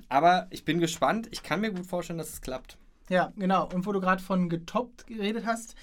[0.09, 1.29] Aber ich bin gespannt.
[1.31, 2.79] Ich kann mir gut vorstellen, dass es klappt.
[3.09, 3.68] Ja, genau.
[3.73, 5.75] Und wo du gerade von getoppt geredet hast,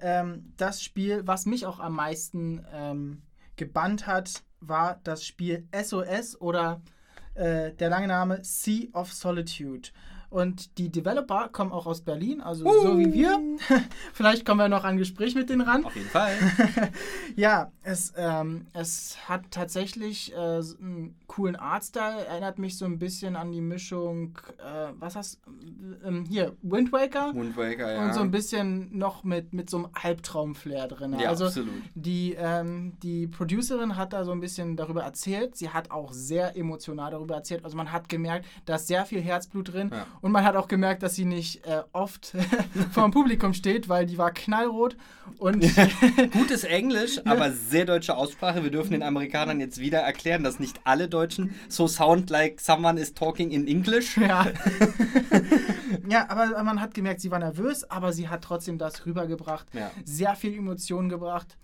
[0.00, 3.22] ähm, das Spiel, was mich auch am meisten ähm,
[3.56, 6.82] gebannt hat, war das Spiel SOS oder
[7.34, 9.90] äh, der lange Name Sea of Solitude.
[10.32, 12.82] Und die Developer kommen auch aus Berlin, also uh.
[12.82, 13.38] so wie wir.
[14.14, 15.84] Vielleicht kommen wir noch an Gespräch mit denen ran.
[15.84, 16.32] Auf jeden Fall.
[17.36, 22.24] ja, es, ähm, es hat tatsächlich äh, einen coolen Artstyle.
[22.24, 25.40] Erinnert mich so ein bisschen an die Mischung, äh, was hast
[26.02, 27.34] ähm, hier, Wind Waker.
[27.34, 28.06] Wind Waker, ja.
[28.06, 31.18] Und so ein bisschen noch mit, mit so einem Albtraum-Flair drin.
[31.18, 31.74] Ja, also absolut.
[31.94, 35.56] Die, ähm, die Producerin hat da so ein bisschen darüber erzählt.
[35.56, 37.66] Sie hat auch sehr emotional darüber erzählt.
[37.66, 39.90] Also man hat gemerkt, da ist sehr viel Herzblut drin.
[39.92, 40.06] Ja.
[40.22, 42.32] Und man hat auch gemerkt, dass sie nicht äh, oft
[42.92, 44.96] vor dem Publikum steht, weil die war knallrot.
[45.38, 45.62] Und
[46.32, 48.62] Gutes Englisch, aber sehr deutsche Aussprache.
[48.62, 53.00] Wir dürfen den Amerikanern jetzt wieder erklären, dass nicht alle Deutschen so sound like someone
[53.00, 54.16] is talking in English.
[54.16, 54.46] Ja.
[56.08, 59.66] ja, aber man hat gemerkt, sie war nervös, aber sie hat trotzdem das rübergebracht.
[59.72, 59.90] Ja.
[60.04, 61.56] Sehr viel Emotionen gebracht.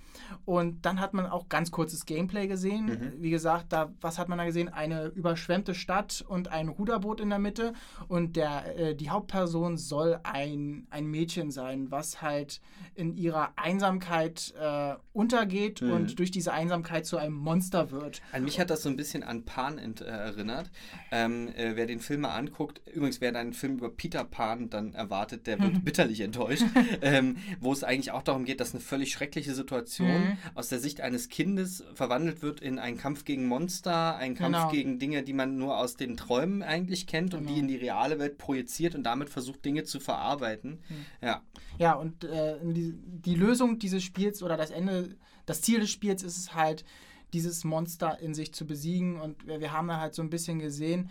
[0.45, 2.87] Und dann hat man auch ganz kurzes Gameplay gesehen.
[2.87, 3.13] Mhm.
[3.19, 4.69] Wie gesagt, da, was hat man da gesehen?
[4.69, 7.73] Eine überschwemmte Stadt und ein Ruderboot in der Mitte.
[8.09, 12.61] Und der, äh, die Hauptperson soll ein, ein Mädchen sein, was halt
[12.95, 15.93] in ihrer Einsamkeit äh, untergeht mhm.
[15.93, 18.23] und durch diese Einsamkeit zu einem Monster wird.
[18.33, 20.71] An mich hat das so ein bisschen an Pan äh, erinnert.
[21.11, 24.95] Ähm, äh, wer den Film mal anguckt, übrigens, wer einen Film über Peter Pan dann
[24.95, 26.65] erwartet, der wird bitterlich enttäuscht.
[27.03, 30.39] ähm, wo es eigentlich auch darum geht, dass eine völlig schreckliche Situation mhm.
[30.55, 34.71] aus der Sicht eines Kindes verwandelt wird in einen Kampf gegen Monster, einen Kampf genau.
[34.71, 37.41] gegen Dinge, die man nur aus den Träumen eigentlich kennt genau.
[37.41, 37.67] und die genau.
[37.67, 40.83] in die reale Welt projiziert und damit versucht, Dinge zu verarbeiten.
[40.89, 41.07] Mhm.
[41.23, 41.43] Ja.
[41.79, 45.17] Ja, und äh, die, die Lösung dieses Spiels oder das Ende,
[45.47, 46.85] das Ziel des Spiels ist es halt,
[47.33, 49.21] dieses Monster in sich zu besiegen.
[49.21, 51.11] Und wir, wir haben da halt so ein bisschen gesehen,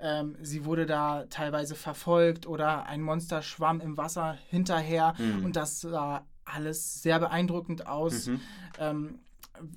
[0.00, 5.44] ähm, sie wurde da teilweise verfolgt oder ein Monster schwamm im Wasser hinterher mhm.
[5.44, 8.26] und das sah alles sehr beeindruckend aus.
[8.26, 8.40] Mhm.
[8.78, 9.18] Ähm,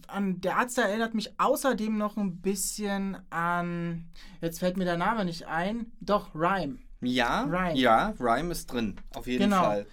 [0.08, 4.06] an der Arzt erinnert mich außerdem noch ein bisschen an,
[4.42, 6.78] jetzt fällt mir der Name nicht ein, doch Rhyme.
[7.02, 7.78] Ja, Rhyme.
[7.78, 9.64] ja, Rhyme ist drin, auf jeden genau.
[9.64, 9.88] Fall.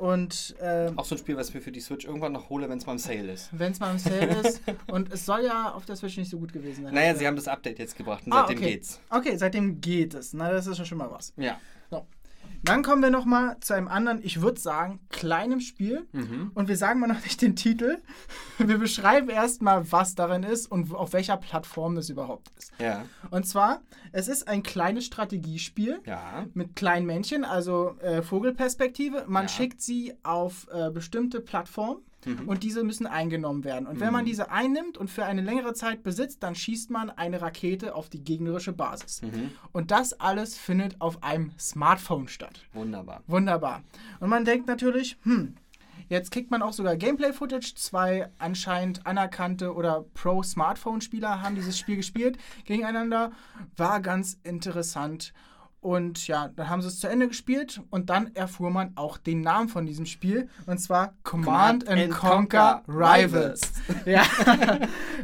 [0.00, 2.70] Und, ähm, Auch so ein Spiel, was ich mir für die Switch irgendwann noch hole,
[2.70, 3.50] wenn es mal im Sale ist.
[3.52, 4.62] Wenn es mal im Sale ist.
[4.90, 6.94] Und es soll ja auf der Switch nicht so gut gewesen sein.
[6.94, 8.70] Naja, sie haben das Update jetzt gebracht und ah, seitdem okay.
[8.72, 8.98] geht's.
[9.10, 10.32] Okay, seitdem geht es.
[10.32, 11.34] Na, das ist schon mal was.
[11.36, 11.58] Ja.
[12.62, 16.06] Dann kommen wir noch mal zu einem anderen, ich würde sagen, kleinem Spiel.
[16.12, 16.50] Mhm.
[16.54, 17.98] Und wir sagen mal noch nicht den Titel.
[18.58, 22.72] Wir beschreiben erstmal, was darin ist und auf welcher Plattform das überhaupt ist.
[22.78, 23.04] Ja.
[23.30, 23.80] Und zwar,
[24.12, 26.44] es ist ein kleines Strategiespiel ja.
[26.52, 29.24] mit kleinen Männchen, also äh, Vogelperspektive.
[29.26, 29.48] Man ja.
[29.48, 32.48] schickt sie auf äh, bestimmte Plattformen Mhm.
[32.48, 33.86] Und diese müssen eingenommen werden.
[33.86, 34.28] Und wenn man mhm.
[34.28, 38.22] diese einnimmt und für eine längere Zeit besitzt, dann schießt man eine Rakete auf die
[38.22, 39.22] gegnerische Basis.
[39.22, 39.50] Mhm.
[39.72, 42.60] Und das alles findet auf einem Smartphone statt.
[42.72, 43.22] Wunderbar.
[43.26, 43.82] Wunderbar.
[44.20, 45.54] Und man denkt natürlich, hm,
[46.10, 47.76] Jetzt kriegt man auch sogar Gameplay-Footage.
[47.76, 53.30] Zwei anscheinend anerkannte oder Pro-Smartphone-Spieler haben dieses Spiel gespielt gegeneinander.
[53.76, 55.32] War ganz interessant.
[55.80, 59.40] Und ja, dann haben sie es zu Ende gespielt und dann erfuhr man auch den
[59.40, 63.72] Namen von diesem Spiel und zwar Command, Command and, Conquer, Conquer Rivals.
[63.88, 64.04] Rivals.
[64.04, 64.24] ja.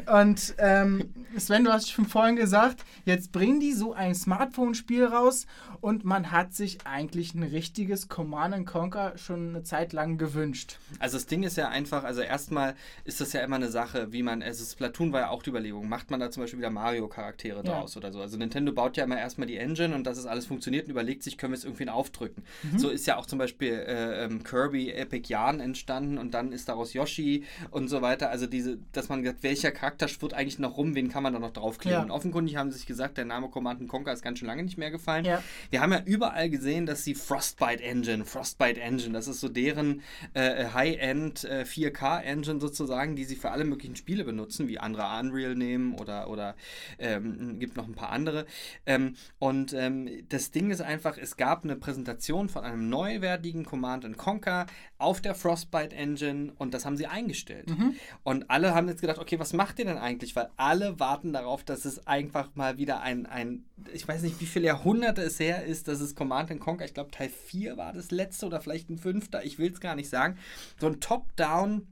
[0.21, 5.47] und ähm, Sven, du hast schon vorhin gesagt, jetzt bringen die so ein Smartphone-Spiel raus
[5.81, 10.79] und man hat sich eigentlich ein richtiges Command Conquer schon eine Zeit lang gewünscht.
[10.99, 14.23] Also das Ding ist ja einfach, also erstmal ist das ja immer eine Sache, wie
[14.23, 17.57] man, also Splatoon war ja auch die Überlegung, macht man da zum Beispiel wieder Mario-Charaktere
[17.57, 17.63] ja.
[17.63, 18.21] draus oder so.
[18.21, 21.23] Also Nintendo baut ja immer erstmal die Engine und dass es alles funktioniert und überlegt
[21.23, 22.43] sich, können wir es irgendwie aufdrücken.
[22.63, 22.79] Mhm.
[22.79, 26.69] So ist ja auch zum Beispiel äh, ähm, Kirby Epic Yarn entstanden und dann ist
[26.69, 28.31] daraus Yoshi und so weiter.
[28.31, 31.39] Also diese, dass man gesagt, welcher Charakter schwirrt eigentlich noch rum, wen kann man da
[31.39, 31.99] noch draufkleben?
[31.99, 32.03] Ja.
[32.03, 34.79] Und offenkundig haben sie sich gesagt, der Name Command Conquer ist ganz schön lange nicht
[34.79, 35.25] mehr gefallen.
[35.25, 35.43] Ja.
[35.71, 40.03] Wir haben ja überall gesehen, dass sie Frostbite Engine, Frostbite Engine, das ist so deren
[40.35, 45.07] äh, High-End äh, 4K Engine sozusagen, die sie für alle möglichen Spiele benutzen, wie andere
[45.21, 46.57] Unreal nehmen oder, oder
[46.99, 48.47] ähm, gibt noch ein paar andere.
[48.87, 54.07] Ähm, und ähm, das Ding ist einfach, es gab eine Präsentation von einem neuwertigen Command
[54.17, 54.67] Conquer
[54.99, 57.69] auf der Frostbite Engine und das haben sie eingestellt.
[57.71, 57.95] Mhm.
[58.23, 60.37] Und alle haben jetzt gedacht, okay, was macht ihr denn eigentlich?
[60.37, 64.47] Weil alle warten darauf, dass es einfach mal wieder ein, ein ich weiß nicht, wie
[64.47, 68.11] viele Jahrhunderte es her ist, dass es Command Conquer, ich glaube Teil 4 war das
[68.11, 70.37] letzte oder vielleicht ein fünfter, ich will es gar nicht sagen,
[70.81, 71.87] so ein Top-Down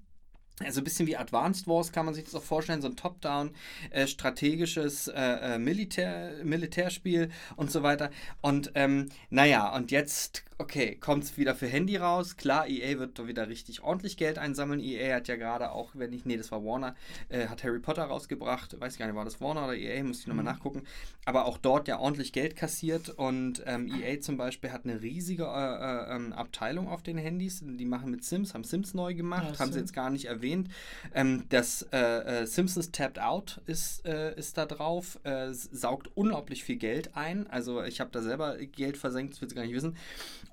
[0.61, 3.51] also ein bisschen wie Advanced Wars kann man sich das auch vorstellen, so ein Top-Down
[3.91, 5.15] äh, strategisches äh,
[5.55, 8.11] äh Militär, Militärspiel und so weiter.
[8.41, 12.37] Und ähm, naja, und jetzt okay, kommt es wieder für Handy raus.
[12.37, 14.81] Klar, EA wird da wieder richtig ordentlich Geld einsammeln.
[14.81, 16.95] EA hat ja gerade auch, wenn ich, nee, das war Warner,
[17.29, 18.81] äh, hat Harry Potter rausgebracht.
[18.81, 20.51] Weiß gar nicht, war das Warner oder EA, muss ich nochmal mhm.
[20.51, 20.83] nachgucken.
[21.25, 25.45] Aber auch dort ja ordentlich Geld kassiert und ähm, EA zum Beispiel hat eine riesige
[25.45, 27.63] äh, äh, ähm, Abteilung auf den Handys.
[27.65, 30.69] Die machen mit Sims, haben Sims neu gemacht, ja, haben sie jetzt gar nicht erwähnt.
[31.15, 35.19] Ähm, das äh, äh, Simpsons Tapped Out ist, äh, ist da drauf,
[35.51, 37.47] saugt unglaublich viel Geld ein.
[37.49, 39.97] Also ich habe da selber Geld versenkt, das will ich gar nicht wissen.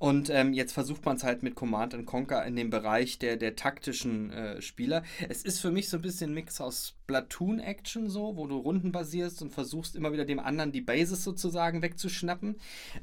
[0.01, 3.55] Und ähm, jetzt versucht man es halt mit Command Conquer in dem Bereich der, der
[3.55, 5.03] taktischen äh, Spieler.
[5.29, 8.93] Es ist für mich so ein bisschen ein Mix aus Platoon-Action so, wo du Runden
[8.93, 12.55] basierst und versuchst immer wieder dem anderen die Bases sozusagen wegzuschnappen.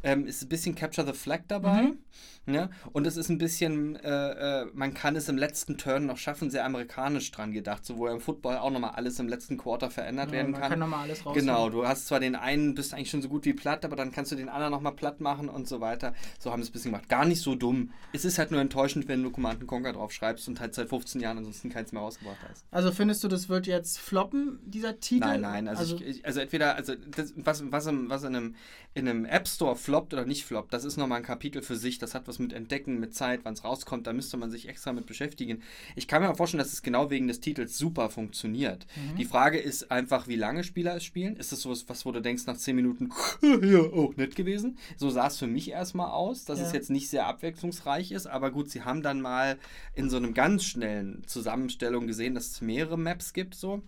[0.02, 1.82] Ähm, ist ein bisschen Capture the Flag dabei.
[1.82, 1.98] Mhm.
[2.46, 2.70] Ne?
[2.92, 6.50] Und es ist ein bisschen, äh, äh, man kann es im letzten Turn noch schaffen,
[6.50, 9.90] sehr amerikanisch dran gedacht, so wo ja im Football auch nochmal alles im letzten Quarter
[9.90, 10.60] verändert ja, werden kann.
[10.62, 11.34] Man kann nochmal alles raus.
[11.34, 14.12] Genau, du hast zwar den einen, bist eigentlich schon so gut wie platt, aber dann
[14.12, 16.14] kannst du den anderen nochmal platt machen und so weiter.
[16.38, 17.10] So haben sie es ein bisschen gemacht.
[17.10, 17.92] Gar nicht so dumm.
[18.14, 21.20] Es ist halt nur enttäuschend, wenn du Command Conquer drauf schreibst und halt seit 15
[21.20, 22.64] Jahren ansonsten keins mehr rausgebracht hast.
[22.70, 25.26] Also findest du, das wird jetzt floppen, dieser Titel?
[25.26, 25.68] Nein, nein.
[25.68, 28.54] Also, also, ich, also entweder, also das, was, was, im, was in, einem,
[28.94, 31.98] in einem App Store floppt oder nicht floppt, das ist nochmal ein Kapitel für sich.
[31.98, 34.92] Das hat was mit Entdecken, mit Zeit, wann es rauskommt, da müsste man sich extra
[34.92, 35.62] mit beschäftigen.
[35.96, 38.87] Ich kann mir auch vorstellen, dass es genau wegen des Titels super funktioniert.
[38.96, 39.16] Mhm.
[39.16, 41.37] Die Frage ist einfach, wie lange Spieler es spielen.
[41.37, 43.11] Ist das sowas, was wo du denkst, nach 10 Minuten,
[43.42, 44.78] ja, auch nett gewesen?
[44.96, 46.66] So sah es für mich erstmal aus, dass ja.
[46.66, 49.58] es jetzt nicht sehr abwechslungsreich ist, aber gut, sie haben dann mal
[49.94, 53.82] in so einem ganz schnellen Zusammenstellung gesehen, dass es mehrere Maps gibt, so.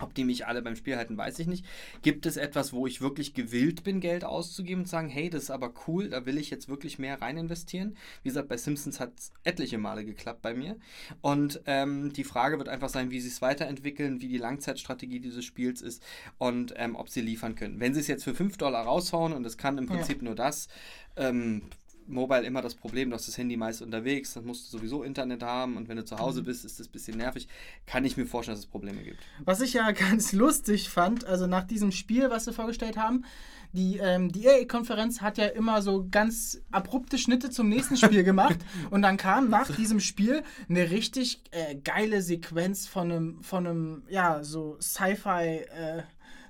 [0.00, 1.64] Ob die mich alle beim Spiel halten, weiß ich nicht.
[2.02, 5.50] Gibt es etwas, wo ich wirklich gewillt bin, Geld auszugeben und sagen, hey, das ist
[5.50, 7.96] aber cool, da will ich jetzt wirklich mehr rein investieren?
[8.22, 10.76] Wie gesagt, bei Simpsons hat es etliche Male geklappt bei mir.
[11.20, 15.44] Und ähm, die Frage wird einfach sein, wie sie es weiterentwickeln, wie die Langzeitstrategie dieses
[15.44, 16.02] Spiels ist
[16.38, 17.80] und ähm, ob sie liefern können.
[17.80, 20.24] Wenn sie es jetzt für 5 Dollar raushauen und es kann im Prinzip ja.
[20.24, 20.68] nur das,
[21.16, 21.62] ähm,
[22.10, 25.42] Mobile immer das Problem, du hast das Handy meist unterwegs, dann musst du sowieso Internet
[25.42, 26.46] haben und wenn du zu Hause mhm.
[26.46, 27.48] bist, ist das ein bisschen nervig.
[27.86, 29.18] Kann ich mir vorstellen, dass es Probleme gibt.
[29.44, 33.24] Was ich ja ganz lustig fand, also nach diesem Spiel, was sie vorgestellt haben,
[33.72, 38.58] die, ähm, die EA-Konferenz hat ja immer so ganz abrupte Schnitte zum nächsten Spiel gemacht
[38.90, 44.02] und dann kam nach diesem Spiel eine richtig äh, geile Sequenz von einem, von einem,
[44.08, 46.02] ja, so Sci-Fi, äh,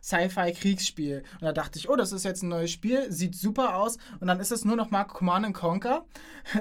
[0.02, 1.22] Sci-Fi-Kriegsspiel.
[1.34, 3.98] Und da dachte ich, oh, das ist jetzt ein neues Spiel, sieht super aus.
[4.20, 6.04] Und dann ist es nur noch mal Command Conquer.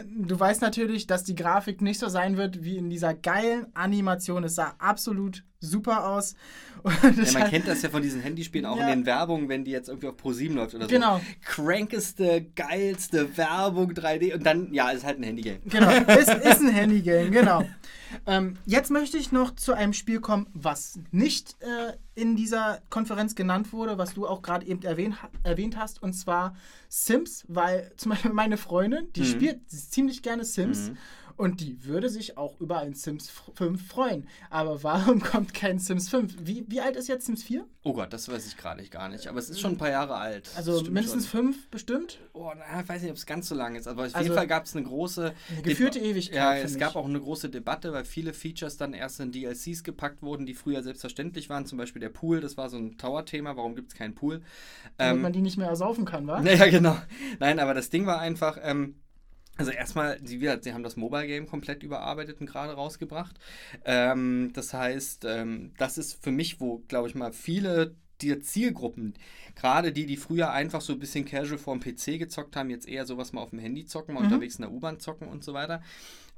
[0.06, 4.44] Du weißt natürlich, dass die Grafik nicht so sein wird wie in dieser geilen Animation.
[4.44, 6.36] Es sah absolut super aus.
[6.82, 8.84] Ja, man kennt das ja von diesen Handyspielen auch ja.
[8.84, 10.90] in den Werbungen, wenn die jetzt irgendwie auf Pro7 läuft oder so.
[10.90, 11.20] Genau.
[11.44, 15.60] Crankeste, geilste Werbung 3D und dann, ja, ist halt ein Handygame.
[15.66, 17.66] Genau, ist, ist ein Handygame, genau.
[18.26, 23.36] Ähm, jetzt möchte ich noch zu einem Spiel kommen, was nicht äh, in dieser Konferenz
[23.36, 26.56] genannt wurde, was du auch gerade eben erwähnt, erwähnt hast, und zwar
[26.88, 29.26] Sims, weil zum Beispiel meine Freundin, die mhm.
[29.26, 30.92] spielt ziemlich gerne Sims.
[30.92, 30.98] Mhm.
[31.40, 34.28] Und die würde sich auch über ein Sims 5 freuen.
[34.50, 36.36] Aber warum kommt kein Sims 5?
[36.42, 37.66] Wie, wie alt ist jetzt Sims 4?
[37.84, 39.26] Oh Gott, das weiß ich gerade gar nicht.
[39.28, 40.50] Aber es ist schon ein paar Jahre alt.
[40.58, 41.54] Also mindestens schon.
[41.54, 42.20] 5 bestimmt?
[42.34, 43.88] Oh, na, ich weiß nicht, ob es ganz so lang ist.
[43.88, 45.34] Aber auf also jeden Fall gab es eine große.
[45.50, 46.36] Eine geführte De Ewigkeit.
[46.36, 50.22] Ja, es gab auch eine große Debatte, weil viele Features dann erst in DLCs gepackt
[50.22, 51.66] wurden, die früher selbstverständlich waren.
[51.66, 53.56] Zum Beispiel der Pool, das war so ein Tower-Thema.
[53.56, 54.42] Warum gibt es keinen Pool?
[54.98, 56.42] Damit ähm, man die nicht mehr ersaufen kann, wa?
[56.44, 56.98] Ja, genau.
[57.40, 58.58] Nein, aber das Ding war einfach.
[58.62, 58.96] Ähm,
[59.60, 63.38] also erstmal, sie, sie haben das Mobile Game komplett überarbeitet und gerade rausgebracht.
[63.84, 69.14] Ähm, das heißt, ähm, das ist für mich, wo, glaube ich mal, viele die Zielgruppen,
[69.56, 73.06] gerade die, die früher einfach so ein bisschen casual vorm PC gezockt haben, jetzt eher
[73.06, 74.28] sowas mal auf dem Handy zocken, mal mhm.
[74.28, 75.82] unterwegs in der U-Bahn zocken und so weiter.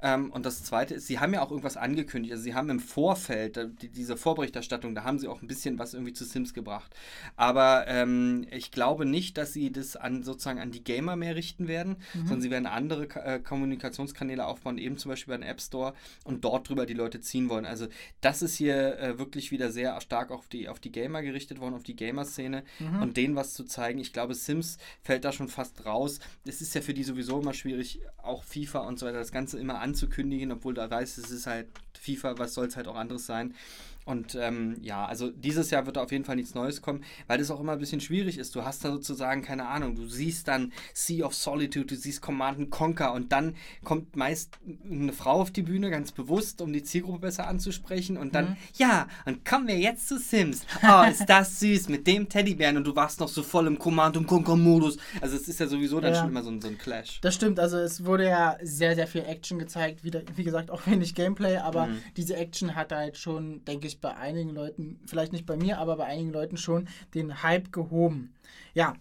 [0.02, 2.32] Ähm, und das Zweite ist, sie haben ja auch irgendwas angekündigt.
[2.32, 5.94] Also sie haben im Vorfeld, die, diese Vorberichterstattung, da haben sie auch ein bisschen was
[5.94, 6.92] irgendwie zu Sims gebracht.
[7.36, 11.68] Aber ähm, ich glaube nicht, dass sie das an sozusagen an die Gamer mehr richten
[11.68, 12.18] werden, mhm.
[12.20, 16.68] sondern sie werden andere äh, Kommunikationskanäle aufbauen, eben zum Beispiel beim App Store und dort
[16.68, 17.64] drüber die Leute ziehen wollen.
[17.64, 17.86] Also
[18.20, 21.74] das ist hier äh, wirklich wieder sehr stark auf die, auf die Gamer gerichtet worden,
[21.74, 23.02] auf die Gamer-Szene mhm.
[23.02, 24.00] und denen was zu zeigen.
[24.00, 26.18] Ich glaube, Sims fällt da schon fast raus.
[26.44, 29.60] Es ist ja für die sowieso immer schwierig, auch FIFA und so weiter, das Ganze
[29.60, 31.68] immer an anzukündigen, obwohl da weiß, es ist halt
[32.00, 33.54] FIFA, was soll es halt auch anderes sein.
[34.04, 37.38] Und ähm, ja, also dieses Jahr wird da auf jeden Fall nichts Neues kommen, weil
[37.38, 38.54] das auch immer ein bisschen schwierig ist.
[38.56, 42.70] Du hast da sozusagen, keine Ahnung, du siehst dann Sea of Solitude, du siehst Command
[42.70, 47.20] Conquer und dann kommt meist eine Frau auf die Bühne, ganz bewusst, um die Zielgruppe
[47.20, 48.56] besser anzusprechen und dann, mhm.
[48.76, 50.66] ja, und kommen wir jetzt zu Sims.
[50.82, 54.26] Oh, ist das süß mit dem Teddybären und du warst noch so voll im Command
[54.26, 54.98] Conquer Modus.
[55.20, 56.20] Also es ist ja sowieso dann ja.
[56.20, 57.20] schon immer so ein, so ein Clash.
[57.20, 60.86] Das stimmt, also es wurde ja sehr, sehr viel Action gezeigt, wie, wie gesagt, auch
[60.86, 62.02] wenig Gameplay, aber mhm.
[62.16, 65.78] diese Action hat halt schon, denke ich, wirklich bei einigen Leuten, vielleicht nicht bei mir,
[65.78, 68.34] aber bei einigen Leuten schon den Hype gehoben.
[68.74, 68.94] Ja,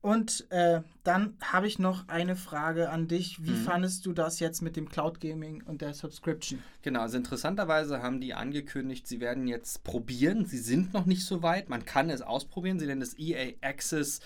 [0.00, 3.42] und äh, dann habe ich noch eine Frage an dich.
[3.42, 3.64] Wie mhm.
[3.64, 6.62] fandest du das jetzt mit dem Cloud Gaming und der Subscription?
[6.82, 10.44] Genau, also interessanterweise haben die angekündigt, sie werden jetzt probieren.
[10.44, 11.70] Sie sind noch nicht so weit.
[11.70, 12.78] Man kann es ausprobieren.
[12.78, 14.20] Sie nennen es EA Access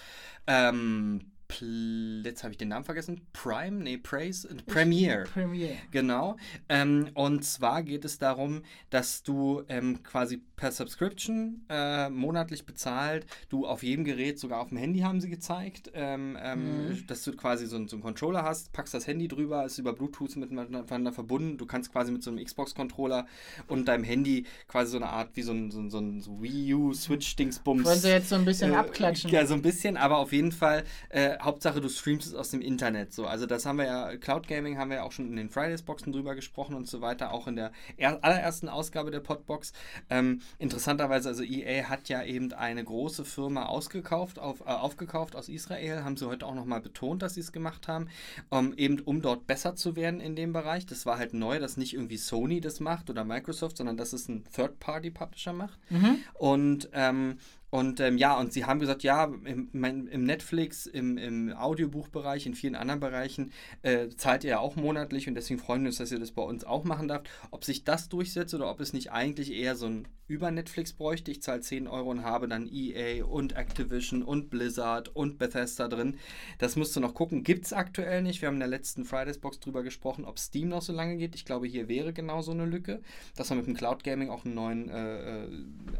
[0.49, 5.25] ähm, jetzt habe ich den Namen vergessen, Prime, nee, Praise, Premiere.
[5.25, 5.77] Premiere.
[5.91, 6.37] Genau.
[6.69, 13.27] Ähm, und zwar geht es darum, dass du ähm, quasi per Subscription äh, monatlich bezahlt,
[13.49, 17.07] du auf jedem Gerät, sogar auf dem Handy haben sie gezeigt, ähm, ähm mhm.
[17.07, 20.37] dass du quasi so, so einen Controller hast, packst das Handy drüber, ist über Bluetooth
[20.37, 23.27] miteinander verbunden, du kannst quasi mit so einem Xbox-Controller
[23.69, 26.75] und deinem Handy quasi so eine Art wie so ein, so ein, so ein Wii
[26.75, 27.85] U Switch-Dingsbums.
[27.85, 29.31] Wollen sie jetzt so ein bisschen äh, abklatschen?
[29.31, 32.61] Ja, so ein bisschen, aber auf jeden Fall äh, Hauptsache, du streamst es aus dem
[32.61, 33.13] Internet.
[33.13, 33.27] So.
[33.27, 36.13] Also das haben wir ja, Cloud Gaming haben wir ja auch schon in den Fridays-Boxen
[36.13, 39.73] drüber gesprochen und so weiter, auch in der allerersten Ausgabe der Podbox.
[40.11, 45.49] Ähm, interessanterweise, also EA hat ja eben eine große Firma ausgekauft, auf, äh, aufgekauft aus
[45.49, 48.09] Israel, haben sie heute auch nochmal betont, dass sie es gemacht haben,
[48.51, 50.87] um, eben um dort besser zu werden in dem Bereich.
[50.87, 54.29] Das war halt neu, dass nicht irgendwie Sony das macht oder Microsoft, sondern dass es
[54.29, 55.79] ein Third-Party-Publisher macht.
[55.91, 56.19] Mhm.
[56.35, 57.39] Und ähm,
[57.71, 62.55] und ähm, ja, und sie haben gesagt, ja, im, im Netflix, im, im Audiobuchbereich, in
[62.55, 63.53] vielen anderen Bereichen
[63.83, 66.43] äh, zahlt ihr ja auch monatlich und deswegen freuen wir uns, dass ihr das bei
[66.43, 67.23] uns auch machen darf.
[67.51, 71.31] Ob sich das durchsetzt oder ob es nicht eigentlich eher so ein über Netflix bräuchte.
[71.31, 76.19] Ich zahle 10 Euro und habe dann EA und Activision und Blizzard und Bethesda drin.
[76.59, 77.43] Das musst du noch gucken.
[77.43, 78.43] Gibt es aktuell nicht.
[78.43, 81.35] Wir haben in der letzten Fridays Box drüber gesprochen, ob Steam noch so lange geht.
[81.35, 83.01] Ich glaube, hier wäre genau so eine Lücke,
[83.37, 85.49] dass man mit dem Cloud Gaming auch einen neuen äh, äh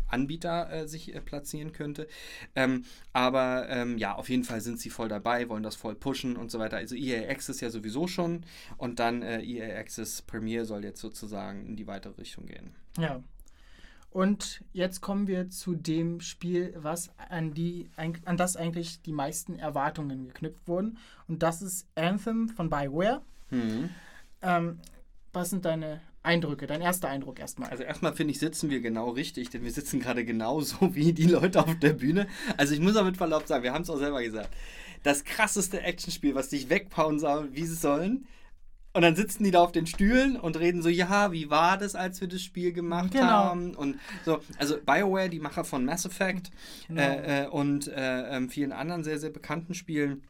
[0.09, 1.21] Anbieter äh, sich äh,
[1.59, 2.09] platzieren könnte.
[2.55, 6.37] Ähm, aber ähm, ja, auf jeden Fall sind sie voll dabei, wollen das voll pushen
[6.37, 6.77] und so weiter.
[6.77, 8.45] Also EA Access ja sowieso schon
[8.77, 12.75] und dann äh, EA Access Premier soll jetzt sozusagen in die weitere Richtung gehen.
[12.99, 13.23] Ja,
[14.11, 19.59] und jetzt kommen wir zu dem Spiel, was an, die, an das eigentlich die meisten
[19.59, 20.97] Erwartungen geknüpft wurden.
[21.29, 23.21] Und das ist Anthem von BioWare.
[23.51, 23.91] Mhm.
[24.41, 24.81] Ähm,
[25.35, 27.71] was sind deine Eindrücke, dein erster Eindruck erstmal?
[27.71, 31.27] Also erstmal finde ich, sitzen wir genau richtig, denn wir sitzen gerade genauso wie die
[31.27, 32.27] Leute auf der Bühne.
[32.57, 34.51] Also ich muss auch mit Verlaub sagen, wir haben es auch selber gesagt.
[35.03, 38.27] Das krasseste Actionspiel, was dich wegpauen soll, wie sie sollen,
[38.95, 41.95] und dann sitzen die da auf den Stühlen und reden so, ja, wie war das,
[41.95, 43.27] als wir das Spiel gemacht genau.
[43.27, 43.75] haben?
[43.77, 46.51] Und so, also BioWare, die Macher von Mass Effect
[46.89, 47.03] genau.
[47.03, 50.25] äh, äh, und äh, ähm, vielen anderen sehr, sehr bekannten Spielen,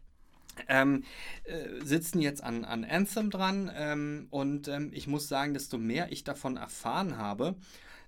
[0.68, 1.04] ähm,
[1.44, 3.70] äh, sitzen jetzt an, an Anthem dran.
[3.74, 7.56] Ähm, und ähm, ich muss sagen, desto mehr ich davon erfahren habe,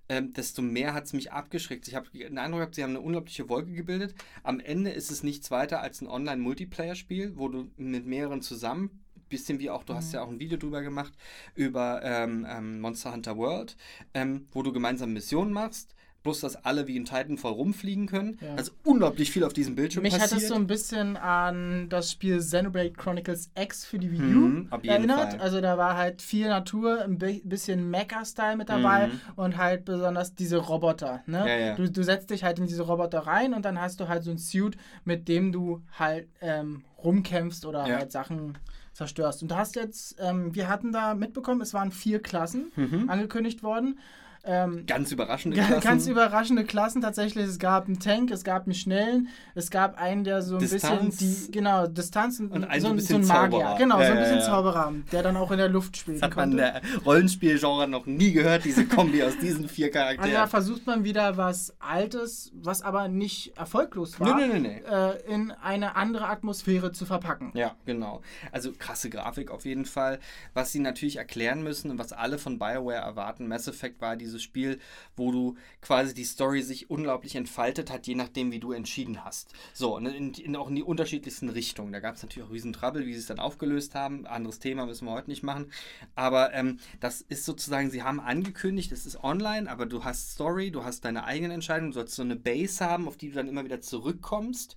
[0.08, 1.86] ähm, desto mehr hat es mich abgeschreckt.
[1.86, 4.14] Ich habe den Eindruck gehabt, sie haben eine unglaubliche Wolke gebildet.
[4.42, 9.60] Am Ende ist es nichts weiter als ein Online-Multiplayer-Spiel, wo du mit mehreren zusammen bisschen
[9.60, 9.96] wie auch, du mhm.
[9.96, 11.14] hast ja auch ein Video drüber gemacht,
[11.54, 13.76] über ähm, ähm, Monster Hunter World,
[14.12, 15.94] ähm, wo du gemeinsam Missionen machst.
[16.22, 18.38] Bloß, dass alle wie in Titanfall rumfliegen können.
[18.42, 18.54] Ja.
[18.56, 20.32] Also unglaublich viel auf diesem Bildschirm Mich passiert.
[20.32, 24.24] hat es so ein bisschen an das Spiel Xenoblade Chronicles X für die Wii U
[24.24, 25.32] mhm, erinnert.
[25.32, 25.40] Fall.
[25.40, 29.20] Also da war halt viel Natur, ein bisschen Mecha-Style mit dabei mhm.
[29.36, 31.22] und halt besonders diese Roboter.
[31.26, 31.38] Ne?
[31.38, 31.74] Ja, ja.
[31.76, 34.30] Du, du setzt dich halt in diese Roboter rein und dann hast du halt so
[34.30, 38.58] ein Suit, mit dem du halt ähm, rumkämpfst oder halt Sachen
[38.92, 39.42] zerstörst.
[39.42, 43.08] Und du hast jetzt, ähm, wir hatten da mitbekommen, es waren vier Klassen mhm.
[43.08, 43.98] angekündigt worden.
[44.42, 45.80] Ähm, ganz überraschende Klassen.
[45.80, 47.46] Ganz überraschende Klassen tatsächlich.
[47.46, 51.18] Es gab einen Tank, es gab einen schnellen, es gab einen, der so ein Distanz.
[51.18, 53.50] bisschen die, genau, Distanz und, und ein, so, so ein Magier.
[53.50, 53.78] Zauberer.
[53.78, 54.46] Genau, ja, so ein bisschen ja, ja.
[54.46, 56.16] Zauberer, der dann auch in der Luft spielt.
[56.18, 60.24] Das hat man in der Rollenspielgenre noch nie gehört, diese Kombi aus diesen vier Charakteren.
[60.24, 64.82] Also da versucht man wieder was Altes, was aber nicht erfolglos war, nee, nee, nee,
[64.90, 67.50] äh, in eine andere Atmosphäre zu verpacken.
[67.54, 68.22] Ja, genau.
[68.52, 70.18] Also krasse Grafik auf jeden Fall.
[70.54, 74.42] Was sie natürlich erklären müssen und was alle von BioWare erwarten, Mass Effect war dieses
[74.42, 74.78] Spiel,
[75.16, 79.52] wo du quasi die Story sich unglaublich entfaltet hat, je nachdem, wie du entschieden hast.
[79.72, 81.92] So, und in, in, auch in die unterschiedlichsten Richtungen.
[81.92, 84.26] Da gab es natürlich auch riesen Trouble, wie sie es dann aufgelöst haben.
[84.26, 85.70] Anderes Thema müssen wir heute nicht machen.
[86.14, 90.70] Aber ähm, das ist sozusagen, sie haben angekündigt, es ist online, aber du hast Story,
[90.70, 93.48] du hast deine eigenen Entscheidungen, du sollst so eine Base haben, auf die du dann
[93.48, 94.76] immer wieder zurückkommst.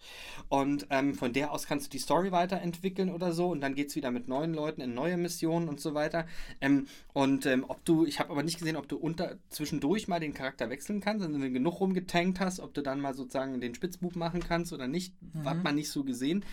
[0.49, 3.49] Und ähm, von der aus kannst du die Story weiterentwickeln oder so.
[3.49, 6.25] Und dann geht es wieder mit neuen Leuten in neue Missionen und so weiter.
[6.61, 10.19] Ähm, und ähm, ob du, ich habe aber nicht gesehen, ob du unter zwischendurch mal
[10.19, 13.75] den Charakter wechseln kannst, wenn du genug rumgetankt hast, ob du dann mal sozusagen den
[13.75, 15.45] Spitzbub machen kannst oder nicht, mhm.
[15.45, 16.43] hat man nicht so gesehen.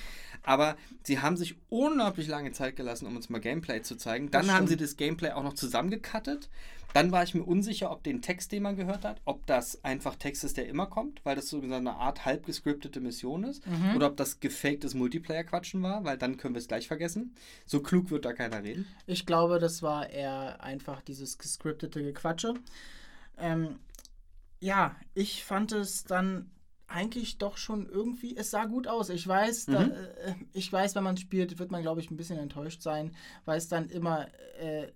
[0.42, 4.30] Aber sie haben sich unglaublich lange Zeit gelassen, um uns mal Gameplay zu zeigen.
[4.30, 6.48] Dann haben sie das Gameplay auch noch zusammengekattet.
[6.92, 10.16] Dann war ich mir unsicher, ob den Text, den man gehört hat, ob das einfach
[10.16, 13.96] Text ist, der immer kommt, weil das so eine Art halb gescriptete Mission ist, mhm.
[13.96, 17.34] oder ob das gefaktes Multiplayer-Quatschen war, weil dann können wir es gleich vergessen.
[17.66, 18.86] So klug wird da keiner reden.
[19.06, 22.54] Ich glaube, das war eher einfach dieses gescriptete Gequatsche.
[23.38, 23.78] Ähm,
[24.60, 26.50] ja, ich fand es dann
[26.86, 29.10] eigentlich doch schon irgendwie, es sah gut aus.
[29.10, 29.72] Ich weiß, mhm.
[29.72, 33.14] da, äh, ich weiß, wenn man spielt, wird man, glaube ich, ein bisschen enttäuscht sein,
[33.44, 34.26] weil es dann immer
[34.58, 34.88] äh,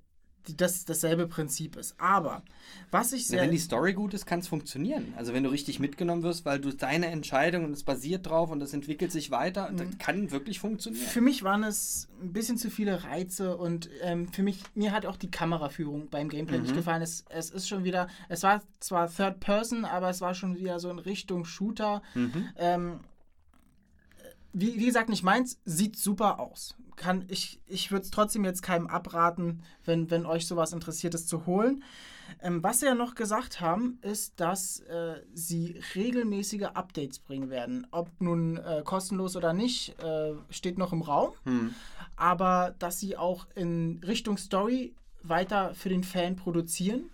[0.56, 1.94] das dasselbe Prinzip ist.
[1.98, 2.42] Aber
[2.90, 3.38] was ich sehr.
[3.38, 5.14] Ja, wenn die Story gut ist, kann es funktionieren.
[5.16, 8.62] Also wenn du richtig mitgenommen wirst, weil du deine Entscheidung und es basiert drauf und
[8.62, 9.76] es entwickelt sich weiter, mhm.
[9.76, 11.06] das kann wirklich funktionieren.
[11.06, 15.06] Für mich waren es ein bisschen zu viele Reize und ähm, für mich, mir hat
[15.06, 16.64] auch die Kameraführung beim Gameplay mhm.
[16.64, 17.02] nicht gefallen.
[17.02, 20.78] Es, es ist schon wieder, es war zwar Third Person, aber es war schon wieder
[20.80, 22.02] so in Richtung Shooter.
[22.14, 22.48] Mhm.
[22.56, 23.00] Ähm,
[24.54, 28.62] wie, wie gesagt, nicht meins, sieht super aus kann ich, ich würde es trotzdem jetzt
[28.62, 31.82] keinem abraten, wenn, wenn euch sowas interessiert ist, zu holen.
[32.40, 37.86] Ähm, was sie ja noch gesagt haben, ist, dass äh, sie regelmäßige Updates bringen werden.
[37.90, 41.32] Ob nun äh, kostenlos oder nicht, äh, steht noch im Raum.
[41.44, 41.74] Hm.
[42.16, 47.10] Aber dass sie auch in Richtung Story weiter für den Fan produzieren.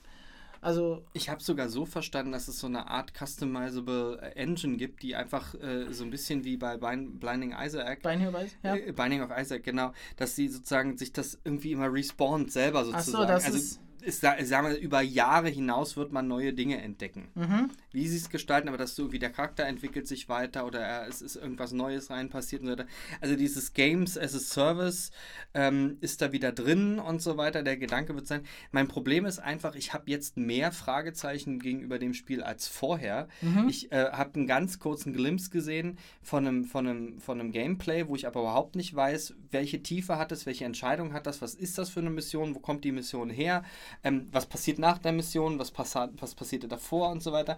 [0.60, 5.16] Also ich habe sogar so verstanden, dass es so eine Art customizable Engine gibt, die
[5.16, 8.02] einfach äh, so ein bisschen wie bei Blinding Isaac.
[8.02, 8.76] Binding of Isaac, ja.
[8.76, 13.16] Äh, Binding of Isaac, genau, dass sie sozusagen sich das irgendwie immer respawnt selber sozusagen.
[13.16, 16.80] Ach so, das also, ist ist, sagen wir, über Jahre hinaus wird man neue Dinge
[16.80, 17.28] entdecken.
[17.34, 17.70] Mhm.
[17.92, 21.22] Wie sie es gestalten, aber dass so wie der Charakter entwickelt sich weiter oder es
[21.22, 22.86] ist irgendwas Neues rein passiert und so weiter.
[23.20, 25.10] Also dieses Games as a Service
[25.54, 27.62] ähm, ist da wieder drin und so weiter.
[27.62, 28.42] Der Gedanke wird sein.
[28.72, 33.28] Mein Problem ist einfach, ich habe jetzt mehr Fragezeichen gegenüber dem Spiel als vorher.
[33.40, 33.68] Mhm.
[33.68, 38.06] Ich äh, habe einen ganz kurzen Glimpse gesehen von einem, von, einem, von einem Gameplay,
[38.06, 41.54] wo ich aber überhaupt nicht weiß, welche Tiefe hat es, welche Entscheidung hat das, was
[41.54, 43.64] ist das für eine Mission, wo kommt die Mission her
[44.04, 47.56] ähm, was passiert nach der Mission, was, passi was passierte davor und so weiter.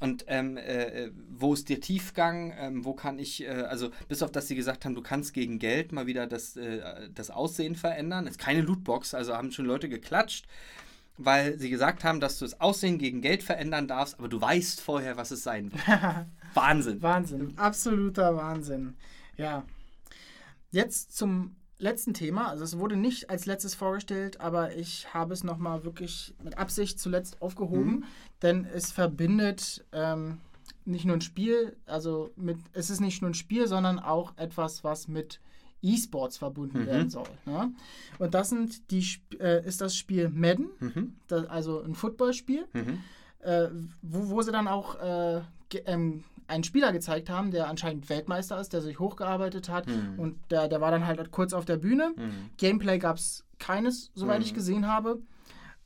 [0.00, 4.30] Und ähm, äh, wo ist der Tiefgang, ähm, wo kann ich, äh, also bis auf
[4.30, 8.26] dass sie gesagt haben, du kannst gegen Geld mal wieder das, äh, das Aussehen verändern.
[8.26, 10.46] Ist keine Lootbox, also haben schon Leute geklatscht
[11.18, 14.80] weil sie gesagt haben, dass du das Aussehen gegen Geld verändern darfst, aber du weißt
[14.80, 15.82] vorher, was es sein wird.
[16.54, 17.02] Wahnsinn.
[17.02, 18.96] Wahnsinn, absoluter Wahnsinn.
[19.36, 19.64] Ja.
[20.70, 22.48] Jetzt zum letzten Thema.
[22.48, 26.98] Also es wurde nicht als letztes vorgestellt, aber ich habe es nochmal wirklich mit Absicht
[26.98, 28.04] zuletzt aufgehoben, mhm.
[28.42, 30.38] denn es verbindet ähm,
[30.84, 34.82] nicht nur ein Spiel, also mit, es ist nicht nur ein Spiel, sondern auch etwas,
[34.84, 35.40] was mit
[35.82, 36.86] E-Sports verbunden mhm.
[36.86, 37.28] werden soll.
[37.44, 37.72] Ne?
[38.18, 39.04] Und das sind die,
[39.40, 41.14] äh, ist das Spiel Madden, mhm.
[41.28, 43.00] das, also ein Footballspiel, mhm.
[43.40, 43.68] äh,
[44.00, 45.42] wo, wo sie dann auch äh,
[45.86, 50.18] ähm, einen Spieler gezeigt haben, der anscheinend Weltmeister ist, der sich hochgearbeitet hat mhm.
[50.18, 52.12] und der, der war dann halt kurz auf der Bühne.
[52.16, 52.50] Mhm.
[52.56, 54.44] Gameplay gab es keines, soweit mhm.
[54.44, 55.20] ich gesehen habe.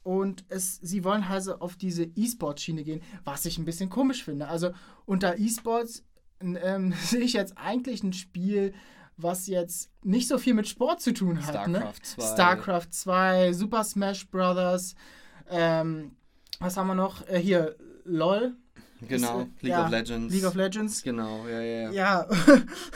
[0.02, 4.46] Und es, sie wollen also auf diese E-Sport-Schiene gehen, was ich ein bisschen komisch finde.
[4.46, 4.70] Also
[5.04, 6.04] unter E-Sports
[6.40, 8.72] ähm, sehe ich jetzt eigentlich ein Spiel,
[9.16, 11.68] was jetzt nicht so viel mit Sport zu tun hat.
[11.68, 11.78] Ne?
[11.78, 12.02] Starcraft ne?
[12.02, 12.22] 2.
[12.34, 14.94] StarCraft 2, Super Smash Brothers.
[15.48, 16.12] Ähm,
[16.60, 17.26] was haben wir noch?
[17.26, 18.56] Äh, hier, LOL.
[19.00, 20.34] Genau, ist, League ja, of Legends.
[20.34, 21.02] League of Legends.
[21.02, 21.90] Genau, ja, ja.
[21.90, 22.26] Ja, ja.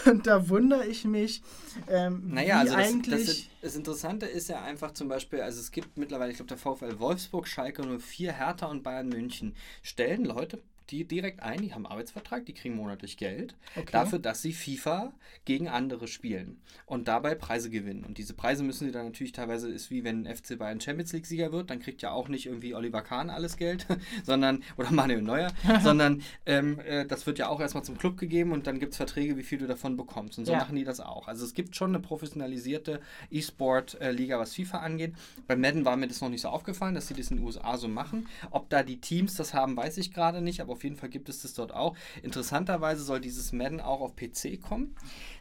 [0.10, 1.42] und da wundere ich mich,
[1.88, 3.26] ähm, naja, also das, eigentlich...
[3.26, 6.58] Das, das, Interessante ist ja einfach zum Beispiel, also es gibt mittlerweile, ich glaube, der
[6.58, 11.86] VfL Wolfsburg, Schalke 04, Hertha und Bayern München stellen Leute die direkt ein, die haben
[11.86, 13.92] einen Arbeitsvertrag, die kriegen monatlich Geld Okay.
[13.92, 15.12] dafür, dass sie FIFA
[15.44, 18.04] gegen andere spielen und dabei Preise gewinnen.
[18.04, 21.26] Und diese Preise müssen sie dann natürlich teilweise, ist wie wenn FC Bayern Champions League
[21.26, 23.86] Sieger wird, dann kriegt ja auch nicht irgendwie Oliver Kahn alles Geld,
[24.24, 28.52] sondern, oder Manuel Neuer, sondern ähm, äh, das wird ja auch erstmal zum Club gegeben
[28.52, 30.38] und dann gibt es Verträge, wie viel du davon bekommst.
[30.38, 30.58] Und so Ja.
[30.58, 31.28] machen die das auch.
[31.28, 35.14] Also es gibt schon eine professionalisierte E-Sport-Liga, was FIFA angeht.
[35.46, 37.76] Bei Madden war mir das noch nicht so aufgefallen, dass sie das in den USA
[37.76, 38.26] so machen.
[38.50, 41.28] Ob da die Teams das haben, weiß ich gerade nicht, aber auf jeden Fall gibt
[41.28, 41.96] es das dort auch.
[42.22, 44.94] Interessanterweise soll dieses Madden auch auf PC kommen.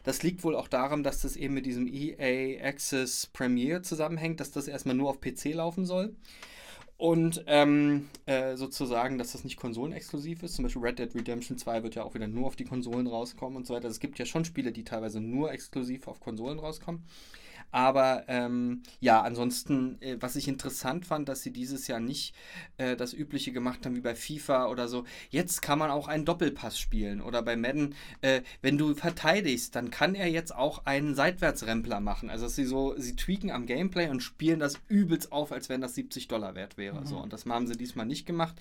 [0.04, 4.50] Das liegt wohl auch daran, dass das eben mit diesem EA Access Premiere zusammenhängt, dass
[4.50, 6.14] das erstmal nur auf PC laufen soll.
[7.00, 10.56] Und ähm, äh, sozusagen, dass das nicht konsolenexklusiv ist.
[10.56, 13.56] Zum Beispiel Red Dead Redemption 2 wird ja auch wieder nur auf die Konsolen rauskommen
[13.56, 13.88] und so weiter.
[13.88, 17.02] Es gibt ja schon Spiele, die teilweise nur exklusiv auf Konsolen rauskommen.
[17.70, 22.34] Aber ähm, ja, ansonsten, äh, was ich interessant fand, dass sie dieses Jahr nicht
[22.76, 25.04] äh, das Übliche gemacht haben wie bei FIFA oder so.
[25.30, 27.20] Jetzt kann man auch einen Doppelpass spielen.
[27.20, 32.28] Oder bei Madden, äh, wenn du verteidigst, dann kann er jetzt auch einen Seitwärtsrempler machen.
[32.28, 35.80] Also dass sie so, sie tweaken am Gameplay und spielen das übelst auf, als wenn
[35.80, 37.06] das 70 Dollar wert wäre.
[37.06, 38.56] So, und das haben sie diesmal nicht gemacht.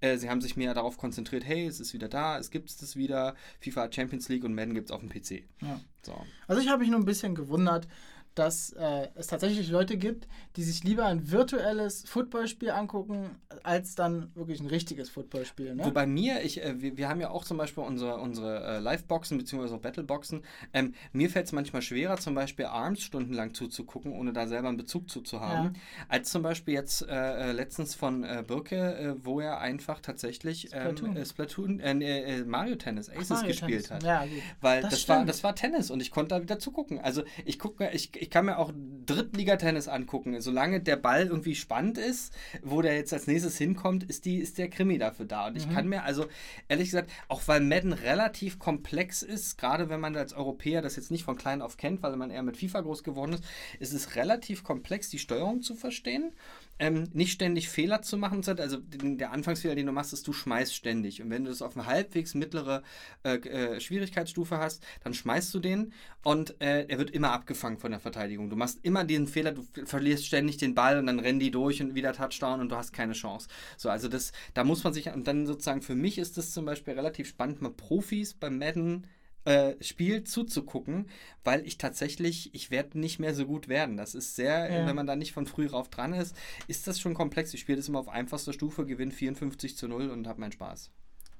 [0.00, 2.96] Äh, sie haben sich mehr darauf konzentriert, hey, es ist wieder da, es gibt es
[2.96, 3.34] wieder.
[3.60, 5.44] FIFA Champions League und Madden gibt es auf dem PC.
[5.62, 5.80] Ja.
[6.02, 6.14] So.
[6.46, 7.88] Also ich habe mich nur ein bisschen gewundert,
[8.34, 13.30] dass äh, es tatsächlich Leute gibt, die sich lieber ein virtuelles Footballspiel angucken,
[13.62, 15.74] als dann wirklich ein richtiges Footballspiel.
[15.74, 15.84] Ne?
[15.84, 19.38] Wobei mir, ich, äh, wir, wir haben ja auch zum Beispiel unsere, unsere äh, Live-Boxen
[19.38, 19.78] bzw.
[19.78, 20.42] Battle-Boxen.
[20.72, 24.76] Ähm, mir fällt es manchmal schwerer, zum Beispiel Arms stundenlang zuzugucken, ohne da selber einen
[24.76, 25.74] Bezug zu, zu haben,
[26.08, 31.10] als zum Beispiel jetzt äh, äh, letztens von äh, Birke, wo er einfach tatsächlich Splatoon.
[31.10, 33.90] ähm, äh, Splatoon, äh, Mario Tennis, Aces Mario gespielt Tennis.
[33.90, 34.02] hat.
[34.02, 34.24] Ja.
[34.60, 36.98] Weil Das das, war, das war Tennis und ich konnte da wieder zugucken.
[37.00, 38.72] Also ich gucke mir, ich, ich kann mir auch
[39.06, 40.40] Drittliga-Tennis angucken.
[40.40, 44.58] Solange der Ball irgendwie spannend ist, wo der jetzt als nächstes hinkommt, ist, die, ist
[44.58, 45.46] der Krimi dafür da.
[45.48, 45.72] Und ich Mhm.
[45.72, 46.26] kann mir also,
[46.68, 51.10] ehrlich gesagt, auch weil Madden relativ komplex ist, gerade wenn man als Europäer das jetzt
[51.10, 53.44] nicht von klein auf kennt, weil man eher mit FIFA groß geworden ist,
[53.78, 56.32] ist es relativ komplex, die Steuerung zu verstehen.
[56.80, 58.42] Ähm, nicht ständig Fehler zu machen.
[58.46, 61.20] Also der Anfangsfehler, den du machst, ist, du schmeißt ständig.
[61.20, 62.82] Und wenn du das auf eine halbwegs mittlere
[63.22, 67.90] äh, äh, Schwierigkeitsstufe hast, dann schmeißt du den und äh, er wird immer abgefangen von
[67.90, 68.48] der Verteidigung.
[68.48, 71.82] Du machst immer diesen Fehler, du verlierst ständig den Ball und dann rennen die durch
[71.82, 73.48] und wieder Touchdown und du hast keine Chance.
[73.76, 76.64] So, also das, da muss man sich, und dann sozusagen für mich ist es zum
[76.64, 79.06] Beispiel relativ spannend, mal Profis beim Madden
[79.44, 81.08] äh, Spiel zuzugucken,
[81.44, 83.96] weil ich tatsächlich, ich werde nicht mehr so gut werden.
[83.96, 84.86] Das ist sehr, Ja.
[84.86, 86.36] wenn man da nicht von früh rauf dran ist,
[86.68, 87.54] ist das schon komplex.
[87.54, 90.90] Ich spiele das immer auf einfachster Stufe, gewinne 54 zu 0 und habe meinen Spaß.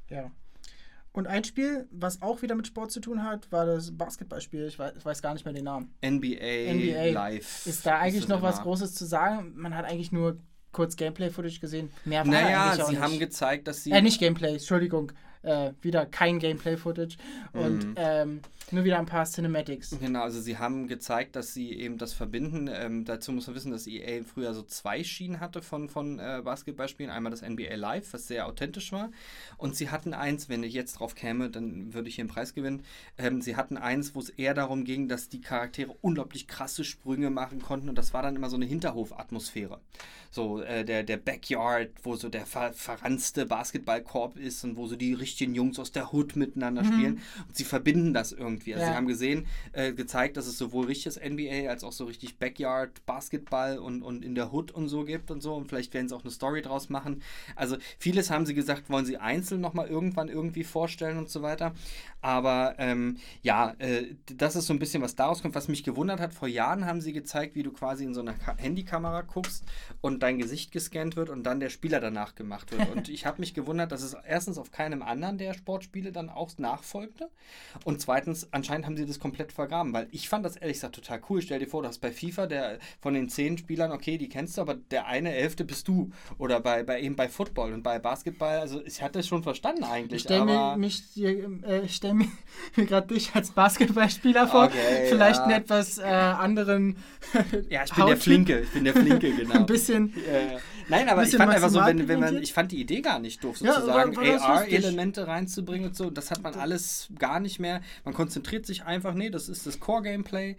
[0.09, 0.30] Ja.
[1.12, 4.66] Und ein Spiel, was auch wieder mit Sport zu tun hat, war das Basketballspiel.
[4.66, 5.92] Ich weiß, ich weiß gar nicht mehr den Namen.
[6.05, 7.11] NBA, NBA.
[7.11, 7.66] Live.
[7.66, 8.62] Ist da eigentlich es noch was.
[8.62, 9.53] Großes zu sagen?
[9.57, 10.38] Man hat eigentlich nur
[10.72, 11.90] kurz Gameplay-Footage gesehen.
[12.05, 13.01] Mehr war Naja, sie nicht.
[13.03, 13.90] haben gezeigt, dass sie.
[13.90, 15.11] Äh, nicht Gameplay, Entschuldigung.
[15.43, 17.16] Äh, wieder kein Gameplay-Footage.
[17.53, 17.95] Und Mhm.
[17.97, 18.41] ähm,
[18.72, 19.97] nur wieder ein paar Cinematics.
[19.99, 22.68] Genau, also sie haben gezeigt, dass sie eben das verbinden.
[22.72, 26.41] Ähm, dazu muss man wissen, dass EA früher so zwei Schienen hatte von, von äh,
[26.45, 27.11] Basketballspielen.
[27.11, 29.11] Einmal das NBA Live, was sehr authentisch war.
[29.57, 32.55] Und sie hatten eins, wenn ich jetzt drauf käme, dann würde ich hier einen Preis
[32.55, 32.84] gewinnen.
[33.18, 37.30] Ähm, sie hatten eins, wo es eher darum ging, dass die Charaktere unglaublich krasse Sprünge
[37.30, 37.88] machen konnten.
[37.88, 39.80] Und das war dann immer so eine Hinterhofatmosphäre.
[40.30, 44.95] So äh, der, der Backyard, wo so der ver verranzte Basketballkorb ist und wo so
[44.95, 47.20] die richtigen Jungs aus der Hood miteinander spielen.
[47.47, 48.74] Und sie verbinden das irgendwie.
[48.74, 48.93] Also Ja.
[48.93, 53.05] sie haben gesehen, äh, gezeigt, dass es sowohl richtiges NBA als auch so richtig Backyard,
[53.07, 55.55] Basketball und, und in der Hood und so gibt und so.
[55.55, 57.22] Und vielleicht werden sie auch eine Story draus machen.
[57.57, 61.72] Also vieles haben sie gesagt, wollen sie einzeln nochmal irgendwann irgendwie vorstellen und so weiter.
[62.22, 65.55] Aber ähm, ja, äh, das ist so ein bisschen, was daraus kommt.
[65.55, 68.35] Was mich gewundert hat, vor Jahren haben sie gezeigt, wie du quasi in so einer
[68.35, 69.64] Ka Handykamera guckst
[70.01, 72.91] und dein Gesicht gescannt wird und dann der Spieler danach gemacht wird.
[72.91, 76.50] Und ich habe mich gewundert, dass es erstens auf keinem anderen der Sportspiele dann auch
[76.58, 77.30] nachfolgte.
[77.84, 81.20] Und zweitens, anscheinend haben sie das komplett vergraben, weil ich fand das ehrlich gesagt total
[81.28, 81.42] cool.
[81.42, 84.56] Stell dir vor, du hast bei FIFA der, von den zehn Spielern, okay, die kennst
[84.56, 86.10] du, aber der eine Elfte bist du.
[86.38, 89.84] Oder bei, bei eben bei Football und bei Basketball, also ich hatte es schon verstanden
[89.84, 90.18] eigentlich.
[90.18, 92.28] Ich stelle mir, mich, äh, stell mir,
[92.76, 94.64] mir gerade dich als Basketballspieler vor.
[94.64, 95.44] Okay, Vielleicht ja.
[95.44, 96.96] einen etwas äh, anderen.
[97.68, 98.22] ja, ich bin der Hauttyp.
[98.22, 99.54] Flinke, ich bin der Flinke, genau.
[99.54, 100.14] Ein bisschen.
[100.26, 100.58] Ja, ja.
[100.91, 103.43] Nein, aber ich fand einfach so, wenn, wenn man, ich fand die Idee gar nicht
[103.45, 104.41] doof, Ja, sozusagen lustig.
[104.41, 106.11] AR-Elemente reinzubringen und so.
[106.11, 107.80] Das hat man alles gar nicht mehr.
[108.05, 110.57] Man konzentriert sich einfach, nee, das ist das Core-Gameplay.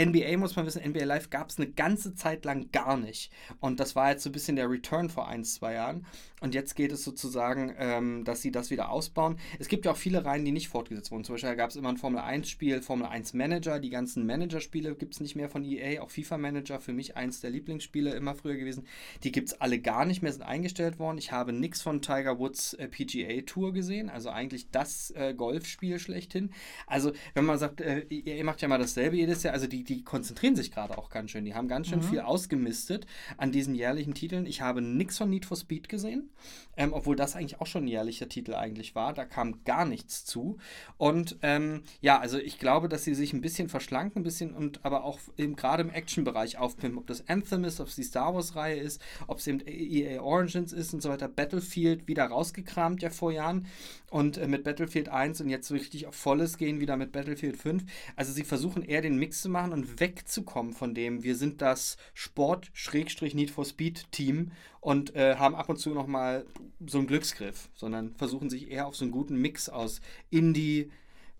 [0.00, 3.30] NBA muss man wissen, NBA Live gab es eine ganze Zeit lang gar nicht.
[3.60, 6.06] Und das war jetzt so ein bisschen der Return vor ein, zwei Jahren.
[6.40, 9.38] Und jetzt geht es sozusagen, ähm, dass sie das wieder ausbauen.
[9.58, 11.24] Es gibt ja auch viele Reihen, die nicht fortgesetzt wurden.
[11.24, 13.78] Zum Beispiel gab es immer ein Formel 1-Spiel, Formel 1 Manager.
[13.78, 16.02] Die ganzen Manager-Spiele gibt es nicht mehr von EA.
[16.02, 18.86] Auch FIFA Manager, für mich eins der Lieblingsspiele immer früher gewesen.
[19.22, 21.18] Die gibt es alle alle gar nicht mehr, sind eingestellt worden.
[21.18, 25.98] Ich habe nichts von Tiger Woods äh, PGA Tour gesehen, also eigentlich das äh, Golfspiel
[25.98, 26.50] schlechthin.
[26.86, 30.04] Also, wenn man sagt, äh, ihr macht ja mal dasselbe jedes Jahr, also die, die
[30.04, 31.44] konzentrieren sich gerade auch ganz schön.
[31.44, 32.04] Die haben ganz schön mhm.
[32.04, 33.06] viel ausgemistet
[33.36, 34.46] an diesen jährlichen Titeln.
[34.46, 36.30] Ich habe nichts von Need for Speed gesehen,
[36.76, 39.12] ähm, obwohl das eigentlich auch schon ein jährlicher Titel eigentlich war.
[39.12, 40.58] Da kam gar nichts zu.
[40.98, 44.84] Und ähm, ja, also ich glaube, dass sie sich ein bisschen verschlanken, ein bisschen und
[44.84, 46.98] aber auch gerade im Action-Bereich aufpimpen.
[46.98, 50.72] Ob das Anthem ist, ob es die Star Wars-Reihe ist, ob es eben EA Origins
[50.72, 51.28] ist und so weiter.
[51.28, 53.66] Battlefield wieder rausgekramt ja vor Jahren
[54.10, 57.84] und äh, mit Battlefield 1 und jetzt richtig auf Volles gehen wieder mit Battlefield 5.
[58.16, 61.96] Also sie versuchen eher den Mix zu machen und wegzukommen von dem, wir sind das
[62.14, 66.44] Sport-Need for Speed-Team und äh, haben ab und zu nochmal
[66.86, 70.00] so einen Glücksgriff, sondern versuchen sich eher auf so einen guten Mix aus
[70.30, 70.90] Indie,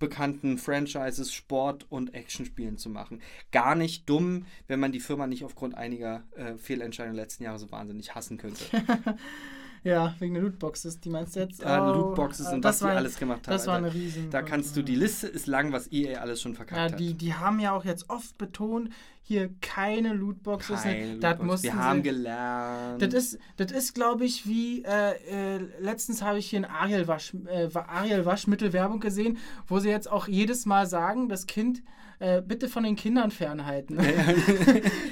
[0.05, 3.23] bekannten Franchises Sport- und Actionspielen zu machen.
[3.53, 7.71] Gar nicht dumm, wenn man die Firma nicht aufgrund einiger äh, Fehlentscheidungen letzten Jahre so
[7.71, 8.65] wahnsinnig hassen könnte.
[9.87, 11.63] Ja, wegen der Lootboxes, die meinst du jetzt?
[11.63, 13.53] Äh, oh, Lootboxes und was die alles gemacht haben.
[13.53, 14.31] Das war eine riesen.
[14.31, 17.21] Da kannst du, die Liste ist lang, was EA alles schon verkackt ja, die, hat.
[17.21, 18.89] Die haben ja auch jetzt oft betont,
[19.27, 20.83] hier keine Lootboxes.
[20.83, 21.63] Keine das Lootbox.
[21.63, 23.01] Wir haben gelernt.
[23.01, 27.09] Das ist, das ist glaube ich, wie äh, äh, letztens habe ich hier ein Ariel,
[27.09, 31.83] Wasch, äh, Ariel Waschmittel-Werbung gesehen, wo sie jetzt auch jedes Mal sagen, das Kind
[32.19, 33.99] äh, bitte von den Kindern fernhalten.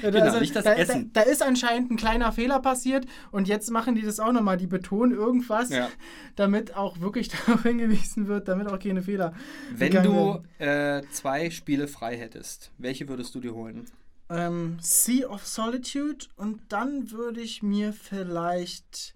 [0.01, 1.11] Genau, also, nicht das da, Essen.
[1.13, 4.57] Da, da, ist anscheinend ein kleiner Fehler passiert und jetzt machen die das auch nochmal.
[4.57, 5.89] Die betonen irgendwas, ja.
[6.35, 9.33] damit auch wirklich darauf hingewiesen wird, damit auch keine Fehler.
[9.71, 13.85] Wenn du äh, zwei Spiele frei hättest, welche würdest du dir holen?
[14.29, 19.15] Ähm, sea of Solitude und dann würde ich mir vielleicht.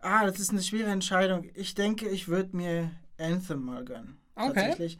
[0.00, 1.50] Ah, das ist eine schwere Entscheidung.
[1.54, 4.18] Ich denke, ich würde mir Anthem mal gönnen.
[4.36, 4.52] Okay.
[4.54, 4.98] Tatsächlich.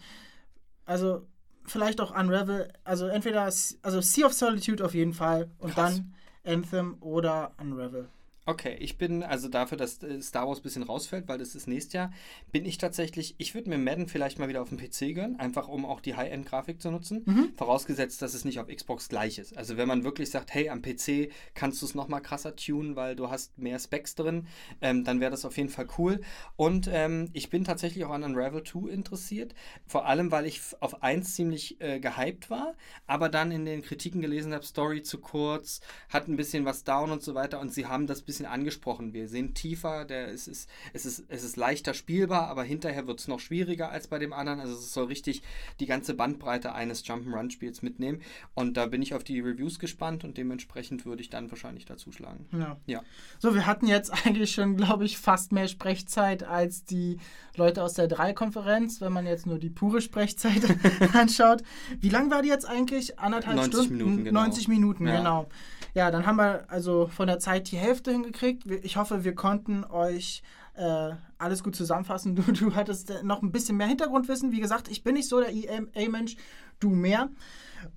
[0.85, 1.27] Also,
[1.65, 2.73] vielleicht auch Unravel.
[2.85, 5.97] Also entweder also Sea of Solitude auf jeden Fall und Krass.
[5.97, 6.15] dann
[6.45, 8.09] Anthem oder Unravel.
[8.49, 11.67] Okay, ich bin also dafür, dass äh, Star Wars ein bisschen rausfällt, weil das ist
[11.67, 12.13] nächstes Jahr,
[12.53, 15.67] bin ich tatsächlich, ich würde mir Madden vielleicht mal wieder auf dem PC gönnen, einfach
[15.67, 17.53] um auch die High-End-Grafik zu nutzen, mhm.
[17.57, 19.57] vorausgesetzt, dass es nicht auf Xbox gleich ist.
[19.57, 23.17] Also wenn man wirklich sagt, hey, am PC kannst du es nochmal krasser tunen, weil
[23.17, 24.47] du hast mehr Specs drin,
[24.81, 26.21] ähm, dann wäre das auf jeden Fall cool.
[26.55, 29.55] Und ähm, ich bin tatsächlich auch an Unravel 2 interessiert,
[29.89, 32.75] vor allem, weil ich auf 1 ziemlich äh, gehypt war,
[33.09, 35.81] aber dann in den Kritiken gelesen habe, Story zu kurz,
[36.11, 39.15] hat ein bisschen was down und so weiter und sie haben das bisschen bisschen angesprochen.
[39.15, 43.21] Wir sind tiefer, der, es, ist, es, ist, es ist leichter spielbar, aber hinterher wird
[43.21, 44.61] es noch schwieriger als bei dem anderen.
[44.61, 45.43] Also es soll richtig
[45.81, 48.21] die ganze Bandbreite eines Jump'n'Run-Spiels mitnehmen.
[48.55, 52.13] Und da bin ich auf die Reviews gespannt und dementsprechend würde ich dann wahrscheinlich dazu
[52.13, 52.47] schlagen.
[52.53, 52.77] Ja.
[52.87, 53.03] ja.
[53.39, 57.19] So, wir hatten jetzt eigentlich schon, glaube ich, fast mehr Sprechzeit als die
[57.57, 60.63] Leute aus der 3-Konferenz, wenn man jetzt nur die pure Sprechzeit
[61.15, 61.63] anschaut.
[62.01, 63.19] Wie lang war die jetzt eigentlich?
[63.19, 63.97] Anderthalb 90 Stunden?
[63.97, 64.41] Minuten, genau.
[64.41, 65.17] 90 Minuten, ja.
[65.17, 65.49] genau.
[65.95, 68.67] Ja, dann haben wir also von der Zeit die Hälfte hingekriegt.
[68.85, 70.43] Ich hoffe, wir konnten euch
[70.75, 72.37] äh, alles gut zusammenfassen.
[72.37, 74.53] Du, du hattest noch ein bisschen mehr Hintergrundwissen.
[74.53, 76.37] Wie gesagt, ich bin nicht so der EMA-Mensch,
[76.81, 77.31] du mehr.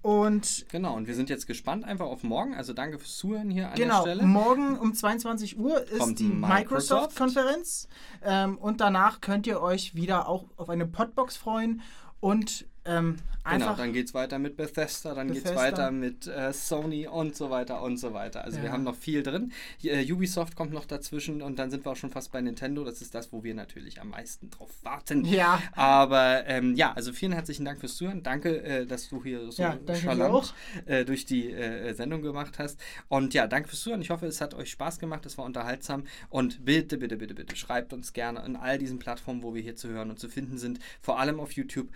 [0.02, 2.54] Und genau, und wir sind jetzt gespannt einfach auf morgen.
[2.54, 4.28] Also danke fürs Zuhören hier an genau, der Stelle.
[4.28, 7.88] Morgen um 22 Uhr ist Kommt die Microsoft-Konferenz.
[8.22, 11.82] Microsoft ähm, und danach könnt ihr euch wieder auch auf eine Podbox freuen
[12.20, 13.18] und ähm,
[13.50, 17.36] genau, dann geht es weiter mit Bethesda, dann geht es weiter mit äh, Sony und
[17.36, 18.44] so weiter und so weiter.
[18.44, 18.64] Also ja.
[18.64, 19.52] wir haben noch viel drin.
[19.84, 22.84] Äh, Ubisoft kommt noch dazwischen und dann sind wir auch schon fast bei Nintendo.
[22.84, 25.26] Das ist das, wo wir natürlich am meisten drauf warten.
[25.26, 25.62] Ja.
[25.74, 28.24] Aber ähm, ja, also vielen herzlichen Dank fürs Zuhören.
[28.24, 30.54] Danke, äh, dass du hier so ja, charmant
[30.86, 32.80] äh, durch die äh, Sendung gemacht hast.
[33.08, 34.02] Und ja, danke fürs Zuhören.
[34.02, 36.04] Ich hoffe, es hat euch Spaß gemacht, es war unterhaltsam.
[36.30, 39.76] Und bitte, bitte, bitte, bitte schreibt uns gerne in all diesen Plattformen, wo wir hier
[39.76, 40.80] zu hören und zu finden sind.
[41.02, 41.90] Vor allem auf YouTube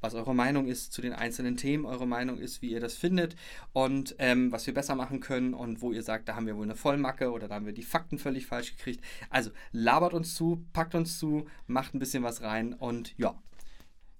[0.00, 3.36] was eure Meinung ist zu den einzelnen Themen, eure Meinung ist, wie ihr das findet
[3.72, 6.64] und ähm, was wir besser machen können und wo ihr sagt, da haben wir wohl
[6.64, 9.04] eine Vollmacke oder da haben wir die Fakten völlig falsch gekriegt.
[9.28, 13.34] Also labert uns zu, packt uns zu, macht ein bisschen was rein und ja.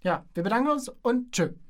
[0.02, 1.69] Ja, wir bedanken uns und tschüss.